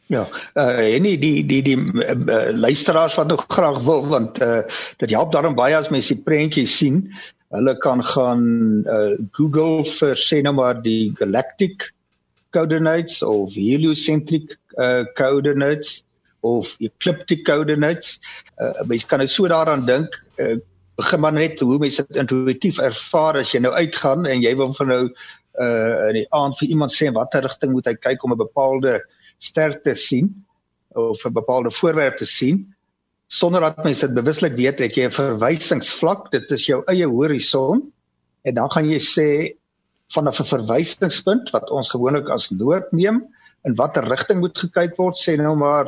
Ja, 0.08 0.24
uh 0.56 0.94
en 0.94 1.04
die 1.04 1.18
die 1.20 1.44
die 1.46 1.62
die 1.62 1.76
uh, 1.76 2.48
luisteraars 2.56 3.14
wat 3.20 3.28
nog 3.28 3.44
graag 3.48 3.82
wil 3.84 4.06
want 4.08 4.40
uh 4.40 4.62
dit 4.96 5.10
help 5.10 5.32
daarom 5.32 5.54
baie 5.54 5.76
as 5.76 5.90
mense 5.92 6.14
die 6.14 6.22
prentjies 6.24 6.76
sien. 6.76 7.02
Hulle 7.52 7.76
kan 7.78 8.00
gaan 8.04 8.42
uh 8.88 9.18
Google 9.36 9.84
vir 9.84 10.16
sê 10.16 10.40
nou 10.42 10.54
maar 10.56 10.80
die 10.82 11.12
galactic 11.20 11.90
coordinates 12.56 13.22
of 13.22 13.52
heliocentric 13.52 14.56
uh 14.78 15.04
coordinates 15.14 16.04
of 16.40 16.72
ecliptic 16.80 17.44
coordinates. 17.44 18.16
Uh 18.56 18.72
mense 18.86 19.06
kan 19.06 19.20
nou 19.20 19.28
so 19.28 19.48
daaraan 19.48 19.84
dink, 19.84 20.16
uh 20.40 20.56
begin 20.98 21.20
maar 21.20 21.32
net 21.32 21.60
hoe 21.60 21.78
mense 21.78 22.04
dit 22.08 22.16
intuïtief 22.22 22.80
ervaar 22.82 23.38
as 23.42 23.52
jy 23.54 23.60
nou 23.62 23.72
uitgaan 23.72 24.26
en 24.26 24.42
jy 24.42 24.54
wil 24.58 24.74
vir 24.74 24.86
nou 24.86 25.04
uh 25.58 26.08
in 26.08 26.20
die 26.20 26.28
aand 26.34 26.58
vir 26.58 26.68
iemand 26.74 26.94
sê 26.94 27.10
watter 27.14 27.42
rigting 27.46 27.72
moet 27.72 27.86
hy 27.86 27.94
kyk 27.94 28.24
om 28.24 28.32
'n 28.34 28.42
bepaalde 28.46 28.98
ster 29.38 29.78
te 29.82 29.94
sien 29.94 30.30
of 30.94 31.24
'n 31.24 31.32
bepaalde 31.32 31.70
voorwerp 31.70 32.18
te 32.18 32.26
sien 32.26 32.66
sonder 33.28 33.60
dat 33.60 33.84
mense 33.84 34.06
dit 34.06 34.16
bewuslik 34.16 34.56
weet 34.56 34.78
het 34.80 34.96
jy 34.96 35.06
'n 35.06 35.12
verwysingsvlak. 35.12 36.30
Dit 36.30 36.50
is 36.50 36.66
jou 36.66 36.82
eie 36.86 37.06
horison. 37.06 37.92
En 38.42 38.54
dan 38.54 38.70
gaan 38.70 38.88
jy 38.88 38.98
sê 38.98 39.56
vanaf 40.08 40.40
'n 40.40 40.44
verwysingspunt 40.44 41.50
wat 41.50 41.70
ons 41.70 41.90
gewoonlik 41.90 42.28
as 42.30 42.50
noord 42.50 42.92
neem 42.92 43.26
in 43.64 43.74
watter 43.74 44.04
rigting 44.04 44.40
moet 44.40 44.58
gekyk 44.58 44.96
word? 44.96 45.16
Sê 45.16 45.36
nou 45.36 45.56
maar 45.56 45.86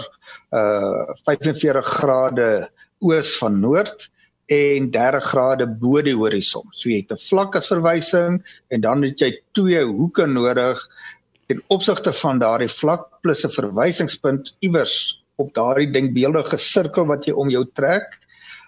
uh 0.52 1.06
45 1.24 1.86
grade 1.86 2.70
oos 3.00 3.38
van 3.38 3.60
noord 3.60 4.10
en 4.50 4.90
30 4.90 5.24
grade 5.30 5.66
bo 5.78 6.02
die 6.02 6.16
horison. 6.16 6.66
So 6.72 6.90
jy 6.90 7.04
het 7.04 7.12
'n 7.12 7.22
vlak 7.28 7.56
as 7.56 7.70
verwysing 7.70 8.42
en 8.70 8.80
dan 8.80 9.02
het 9.02 9.20
jy 9.20 9.30
twee 9.54 9.84
hoeke 9.84 10.26
nodig 10.26 10.78
ten 11.46 11.62
opsigte 11.68 12.12
van 12.12 12.38
daardie 12.38 12.68
vlak 12.68 13.22
plus 13.22 13.44
'n 13.44 13.50
verwysingspunt 13.50 14.56
iewers 14.60 15.22
op 15.36 15.54
daardie 15.54 15.90
denkbeeldige 15.90 16.56
sirkel 16.56 17.06
wat 17.06 17.26
jy 17.26 17.32
om 17.32 17.50
jou 17.50 17.64
trek. 17.74 18.18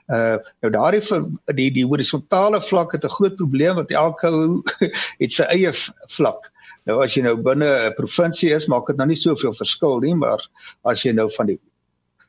Uh 0.09 0.37
nou 0.63 0.71
daardie 0.71 1.03
die 1.55 1.71
die 1.71 1.87
horisontale 1.87 2.63
vlak 2.63 2.93
het 2.93 3.05
'n 3.05 3.17
groot 3.19 3.37
probleem 3.37 3.75
want 3.75 3.91
elke 3.91 4.31
het 5.23 5.33
sy 5.33 5.43
eie 5.43 5.73
vlak. 6.09 6.51
Nou 6.87 7.03
as 7.03 7.15
jy 7.15 7.23
nou 7.23 7.37
binne 7.37 7.91
'n 7.91 7.95
provinsie 7.95 8.55
is, 8.55 8.67
maak 8.67 8.87
dit 8.87 8.97
nou 8.97 9.07
nie 9.07 9.17
soveel 9.17 9.55
verskil 9.55 10.01
nie, 10.01 10.15
maar 10.15 10.49
as 10.85 11.03
jy 11.03 11.13
nou 11.13 11.31
van 11.31 11.47
die 11.47 11.59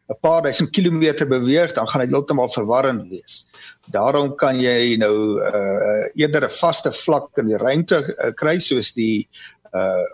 'n 0.10 0.20
paar 0.20 0.42
duisend 0.42 0.70
kilometer 0.70 1.28
beweeg, 1.28 1.74
dan 1.74 1.88
gaan 1.88 2.02
dit 2.02 2.10
heeltemal 2.10 2.50
verwarrend 2.50 3.10
wees. 3.10 3.46
Daarom 3.92 4.36
kan 4.36 4.60
jy 4.60 4.96
nou 4.98 5.40
uh 5.40 6.10
eerder 6.14 6.44
'n 6.46 6.58
vaste 6.60 6.92
vlak 6.92 7.38
in 7.38 7.48
die 7.48 7.58
ruimte 7.58 8.16
uh, 8.18 8.32
kry 8.36 8.60
soos 8.60 8.94
die 8.94 9.28
uh 9.74 10.06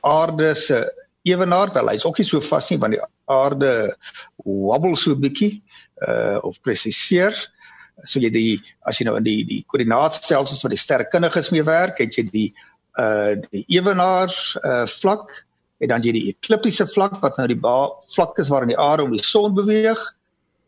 aarde 0.00 0.54
se 0.54 0.92
ewenaar, 1.22 1.72
wel 1.72 1.88
hy's 1.88 2.04
ook 2.04 2.18
nie 2.18 2.26
so 2.26 2.40
vas 2.40 2.70
nie 2.70 2.78
want 2.78 2.94
die 2.94 3.02
aarde 3.30 3.96
wobble 4.44 4.96
so 4.96 5.10
'n 5.10 5.20
bietjie 5.20 5.62
uh 6.06 6.38
of 6.42 6.60
presiseer. 6.62 7.34
So 8.04 8.20
jy 8.20 8.30
die 8.30 8.62
as 8.86 8.98
jy 8.98 9.04
nou 9.04 9.16
in 9.16 9.24
die 9.24 9.44
die 9.44 9.64
koördinaatstelsels 9.66 10.62
wat 10.62 10.70
die 10.70 10.78
sterrekundiges 10.78 11.50
mee 11.50 11.64
werk, 11.64 11.98
het 11.98 12.14
jy 12.14 12.30
die 12.30 12.54
uh 12.98 13.34
die 13.50 13.64
ewenaar 13.68 14.30
uh 14.64 14.86
vlak 14.86 15.30
en 15.82 15.90
dan 15.90 16.04
jy 16.06 16.12
die 16.14 16.28
ekliptiese 16.30 16.86
vlak 16.86 17.18
wat 17.22 17.38
nou 17.40 17.48
die 17.50 17.58
vlak 18.14 18.38
is 18.38 18.50
waarin 18.52 18.70
die 18.70 18.78
aarde 18.78 19.06
om 19.06 19.16
die 19.16 19.24
son 19.26 19.54
beweeg 19.56 20.00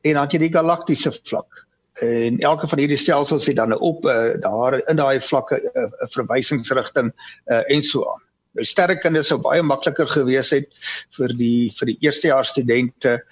en 0.05 0.19
dan 0.19 0.29
jy 0.33 0.43
die 0.43 0.53
galaktiese 0.53 1.15
vlak. 1.25 1.63
En 2.03 2.41
elke 2.43 2.67
van 2.69 2.83
hierdie 2.83 2.99
stelsels 2.99 3.47
het 3.47 3.57
dan 3.57 3.71
'n 3.71 3.79
op 3.79 4.05
uh, 4.05 4.35
daar 4.43 4.81
in 4.91 4.97
daai 4.97 5.21
vlakke 5.21 5.57
'n 5.57 5.79
uh, 5.79 5.83
uh, 5.83 6.09
verwysingsrigting 6.11 7.13
uh, 7.47 7.63
en 7.71 7.83
so 7.83 8.03
aan. 8.13 8.23
Nou 8.55 8.67
sterrekunde 8.67 9.23
sou 9.23 9.39
baie 9.39 9.63
makliker 9.63 10.09
gewees 10.09 10.51
het 10.51 10.69
vir 11.17 11.29
die 11.39 11.73
vir 11.79 11.87
die 11.87 11.99
eerstejaars 12.01 12.49
studente 12.49 13.23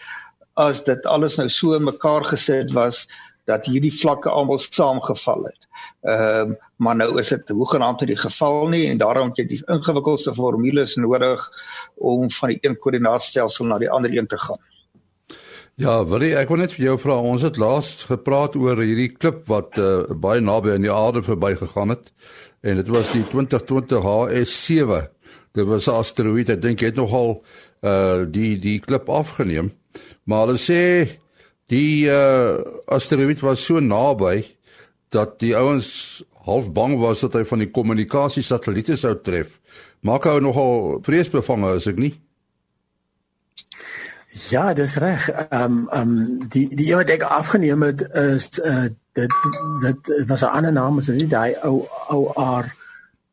as 0.55 0.83
dit 0.85 1.07
alles 1.07 1.37
nou 1.37 1.49
so 1.49 1.75
in 1.75 1.85
mekaar 1.85 2.25
gesit 2.25 2.73
was 2.73 3.09
dat 3.47 3.67
hierdie 3.67 3.95
vlakke 3.95 4.31
almal 4.31 4.59
saamgeval 4.59 5.45
het. 5.45 5.69
Ehm 6.03 6.51
um, 6.51 6.57
maar 6.83 6.99
nou 6.99 7.11
is 7.21 7.31
dit 7.31 7.55
hoegenaamd 7.55 8.03
nie 8.03 8.11
die 8.13 8.19
geval 8.19 8.67
nie 8.73 8.83
en 8.91 8.99
daarom 8.99 9.31
het 9.31 9.41
jy 9.43 9.47
die 9.53 9.63
ingewikkeldste 9.71 10.35
formules 10.35 10.97
nodig 10.99 11.45
om 11.95 12.31
van 12.31 12.53
die 12.53 12.59
een 12.63 12.77
koördinaatstelsel 12.83 13.71
na 13.71 13.79
die 13.79 13.91
ander 13.91 14.13
een 14.15 14.27
te 14.27 14.39
gaan. 14.39 14.61
Ja, 15.81 16.03
wil 16.05 16.25
ek 16.27 16.51
wil 16.53 16.61
net 16.61 16.75
vir 16.75 16.85
jou 16.91 16.99
vra, 17.01 17.15
ons 17.17 17.45
het 17.47 17.57
laas 17.57 17.95
gepraat 18.11 18.59
oor 18.61 18.83
hierdie 18.83 19.09
klip 19.15 19.47
wat 19.49 19.79
uh, 19.81 20.05
baie 20.21 20.43
naby 20.45 20.75
aan 20.75 20.85
die 20.85 20.93
aarde 20.93 21.23
verbygegaan 21.25 21.95
het 21.95 22.11
en 22.63 22.79
dit 22.79 22.91
was 22.93 23.09
die 23.15 23.25
2020 23.31 24.05
HS7. 24.05 25.01
Dit 25.53 25.67
was 25.69 25.87
'n 25.89 25.97
asteroïde, 26.03 26.53
ek 26.53 26.63
dink 26.63 26.81
jy 26.81 26.93
het 26.93 27.01
nogal 27.01 27.43
uh 27.83 28.25
die 28.29 28.59
die 28.59 28.79
klip 28.81 29.09
afgeneem. 29.09 29.73
Maar 30.25 30.47
hulle 30.47 30.61
sê 30.61 31.19
die 31.67 32.07
uh 32.07 32.61
asteroïde 32.87 33.43
was 33.43 33.65
so 33.65 33.81
naby 33.81 34.45
dat 35.09 35.41
die 35.41 35.57
ouens 35.57 36.23
half 36.45 36.73
bang 36.73 36.99
was 36.99 37.21
dat 37.21 37.39
hy 37.39 37.45
van 37.45 37.63
die 37.63 37.71
kommunikasie 37.71 38.43
satelliete 38.43 38.97
sou 38.97 39.15
tref. 39.23 39.59
Maak 40.03 40.27
hy 40.27 40.39
nogal 40.43 40.99
vreesbevange 41.07 41.77
as 41.79 41.87
ek 41.91 42.01
nie. 42.03 42.15
Ja, 44.51 44.73
dis 44.73 44.97
reg. 44.97 45.29
Ehm 45.29 45.63
um, 45.63 45.89
ehm 45.93 46.13
um, 46.19 46.49
die 46.49 46.69
die 46.75 46.95
wat 46.95 47.11
ek 47.13 47.23
afgeneem 47.29 47.83
het 47.85 48.07
is 48.17 48.49
uh 48.65 48.89
dit 49.13 49.35
dit 49.81 50.29
was 50.29 50.43
'n 50.43 50.55
ander 50.57 50.73
naam, 50.73 50.99
is 50.99 51.07
dit 51.07 51.31
daai 51.31 51.55
ou 51.63 51.87
ou 52.09 52.33
R 52.37 52.73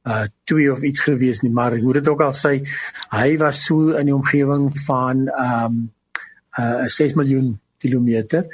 uh 0.03 0.25
twee 0.43 0.71
of 0.71 0.81
iets 0.81 0.99
gewees 0.99 1.41
nie, 1.41 1.51
maar 1.51 1.77
hoe 1.77 1.93
dit 1.93 2.07
ook 2.07 2.21
al 2.21 2.33
sê, 2.33 2.61
hy 3.09 3.37
was 3.37 3.63
so 3.65 3.95
in 3.95 4.05
die 4.05 4.15
omgewing 4.15 4.79
van 4.85 5.27
ehm 5.27 5.65
um, 5.65 5.91
uh 6.59 6.85
6 6.85 7.13
miljoen 7.13 7.59
kilometer 7.77 8.45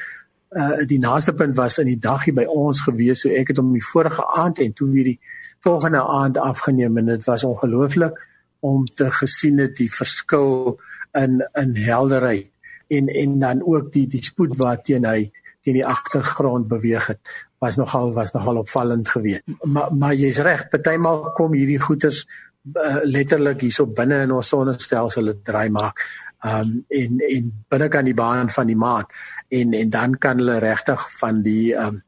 uh 0.55 0.85
die 0.87 0.99
naaste 0.99 1.33
punt 1.33 1.57
was 1.57 1.77
in 1.77 1.89
die 1.91 1.99
dag 1.99 2.23
hier 2.25 2.35
by 2.37 2.45
ons 2.47 2.81
gewees 2.87 3.25
so 3.25 3.29
ek 3.29 3.51
het 3.51 3.61
hom 3.61 3.73
die 3.75 3.83
vorige 3.83 4.23
aand 4.39 4.61
en 4.63 4.73
toe 4.73 4.89
weer 4.93 5.11
die 5.11 5.19
volgende 5.65 6.03
aand 6.03 6.37
afgeneem 6.37 6.97
en 6.97 7.13
dit 7.13 7.25
was 7.25 7.43
ongelooflik 7.43 8.19
om 8.65 8.85
te 8.85 9.11
gesien 9.11 9.59
het 9.59 9.75
die 9.77 9.91
verskil 9.91 10.77
in 11.13 11.41
in 11.61 11.75
helderheid 11.75 12.51
en 12.87 13.07
en 13.07 13.39
dan 13.39 13.63
ook 13.65 13.91
die 13.93 14.07
die 14.07 14.23
spoed 14.23 14.57
waarteen 14.57 15.05
hy 15.05 15.19
teen 15.65 15.79
die 15.79 15.85
agtergrond 15.85 16.67
beweeg 16.69 17.07
het 17.07 17.35
was 17.59 17.77
nogal 17.81 18.13
was 18.13 18.33
nogal 18.33 18.57
opvallend 18.61 19.09
geweest. 19.09 19.43
Maar 19.63 19.93
maar 19.93 20.13
jy's 20.13 20.41
reg 20.45 20.67
partymal 20.69 21.31
kom 21.37 21.53
hierdie 21.57 21.81
goeters 21.81 22.25
uh, 22.25 23.01
letterlik 23.03 23.65
hierso 23.65 23.87
binne 23.87 24.21
in 24.25 24.33
ons 24.35 24.53
sonnestelsel 24.53 25.33
dit 25.33 25.43
draai 25.45 25.69
maak 25.69 26.03
um 26.45 26.73
en 26.87 27.21
en 27.27 27.51
binne 27.69 27.87
kan 27.89 28.05
die 28.05 28.17
baan 28.17 28.49
van 28.53 28.67
die 28.69 28.77
maan 28.77 29.05
en 29.49 29.73
en 29.73 29.89
dan 29.89 30.17
kan 30.21 30.41
hulle 30.41 30.59
regtig 30.63 31.07
van 31.19 31.41
die 31.45 31.73
um 31.73 32.01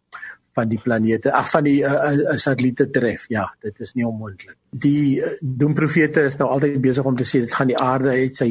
van 0.58 0.70
die 0.70 0.80
planete 0.82 1.32
ag 1.38 1.50
van 1.52 1.68
die 1.68 1.80
uh, 1.86 1.94
uh, 1.94 2.36
satelliete 2.42 2.90
tref. 2.94 3.28
Ja 3.34 3.46
dit 3.62 3.80
is 3.86 3.94
nie 3.94 4.06
onmoontlik. 4.08 4.58
Die 4.70 5.20
uh, 5.22 5.36
doemprofete 5.42 6.26
is 6.30 6.38
nou 6.42 6.50
altyd 6.54 6.80
besig 6.82 7.06
om 7.06 7.18
te 7.18 7.28
sê 7.30 7.44
dit 7.46 7.54
gaan 7.54 7.70
die 7.70 7.78
aarde 7.82 8.16
uit 8.18 8.38
sy 8.38 8.50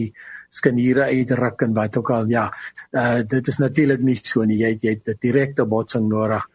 skaniere 0.57 1.09
uitruk 1.11 1.65
en 1.67 1.75
wat 1.75 1.99
ook 1.99 2.13
al. 2.15 2.31
Ja 2.31 2.47
uh, 2.51 3.23
dit 3.27 3.51
is 3.53 3.59
natuurlik 3.63 4.07
nie 4.07 4.19
so 4.23 4.47
nie. 4.47 4.61
Jy 4.63 4.77
jy 4.83 4.95
het 5.01 5.19
direkte 5.23 5.67
botsing 5.67 6.07
nodig 6.11 6.47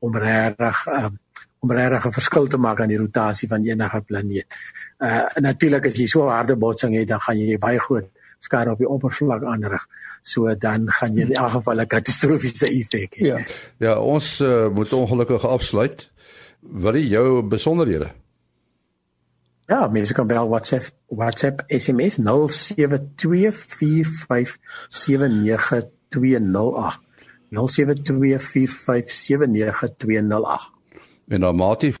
om 0.00 0.14
regtig 0.16 0.86
um, 0.94 1.18
om 1.60 1.74
regtig 1.76 2.06
'n 2.06 2.16
verskil 2.20 2.46
te 2.48 2.56
maak 2.56 2.80
aan 2.80 2.94
die 2.94 3.02
rotasie 3.02 3.48
van 3.48 3.66
enige 3.66 4.00
planeet. 4.06 4.46
Uh 4.98 5.26
natuurlik 5.42 5.90
as 5.90 5.98
jy 5.98 6.06
so 6.06 6.30
harde 6.30 6.56
botsing 6.56 6.96
het, 6.96 7.08
dan 7.08 7.20
gaan 7.20 7.38
jy 7.38 7.58
baie 7.58 7.78
groot 7.78 8.08
skade 8.40 8.72
op 8.72 8.80
die 8.80 8.88
oppervlak 8.88 9.44
aanrig. 9.44 9.84
So 10.22 10.54
dan 10.54 10.88
gaan 10.98 11.16
jy 11.16 11.28
in 11.28 11.36
elk 11.36 11.52
geval 11.58 11.80
'n 11.80 11.86
katastrofiese 11.86 12.68
effek 12.68 13.20
hê. 13.20 13.26
Ja. 13.26 13.38
Ja, 13.78 14.00
ons 14.00 14.40
uh, 14.40 14.68
moet 14.68 14.92
ongelukkig 14.92 15.46
afsluit. 15.46 16.10
Wat 16.60 16.94
is 16.94 17.08
jou 17.08 17.42
besonderhede? 17.42 18.12
Ja, 19.70 19.88
mense 19.88 20.14
kan 20.14 20.26
bel 20.26 20.48
WhatsApp 20.48 20.84
WhatsApp 21.06 21.62
SMS 21.66 22.18
0724579208. 22.18 22.24
0724579208. 27.50 27.58
En 31.28 31.40
dan 31.40 31.54
Mati 31.54 31.92
0836257154. 31.92 31.96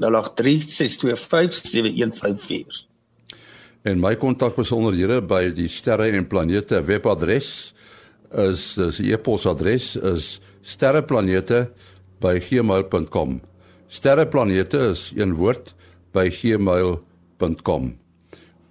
0836257154. 0.00 0.06
En 3.86 4.00
my 4.02 4.16
kontakbesonderhede 4.18 5.20
by 5.30 5.52
die 5.54 5.68
sterre 5.70 6.08
en 6.18 6.24
planete 6.26 6.80
webadres 6.82 7.70
is 8.34 8.74
dis 8.74 8.98
e-posadres 9.06 9.94
is 9.96 10.40
sterreplanete@gmail.com. 10.66 13.40
Sterreplanete 13.86 14.90
is 14.90 15.12
een 15.14 15.38
woord 15.38 15.74
by 16.10 16.26
gmail.com. 16.34 17.94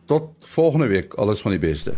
Tot 0.06 0.30
volgende 0.40 0.88
week, 0.88 1.14
alles 1.14 1.40
van 1.40 1.52
die 1.56 1.64
beste. 1.64 1.94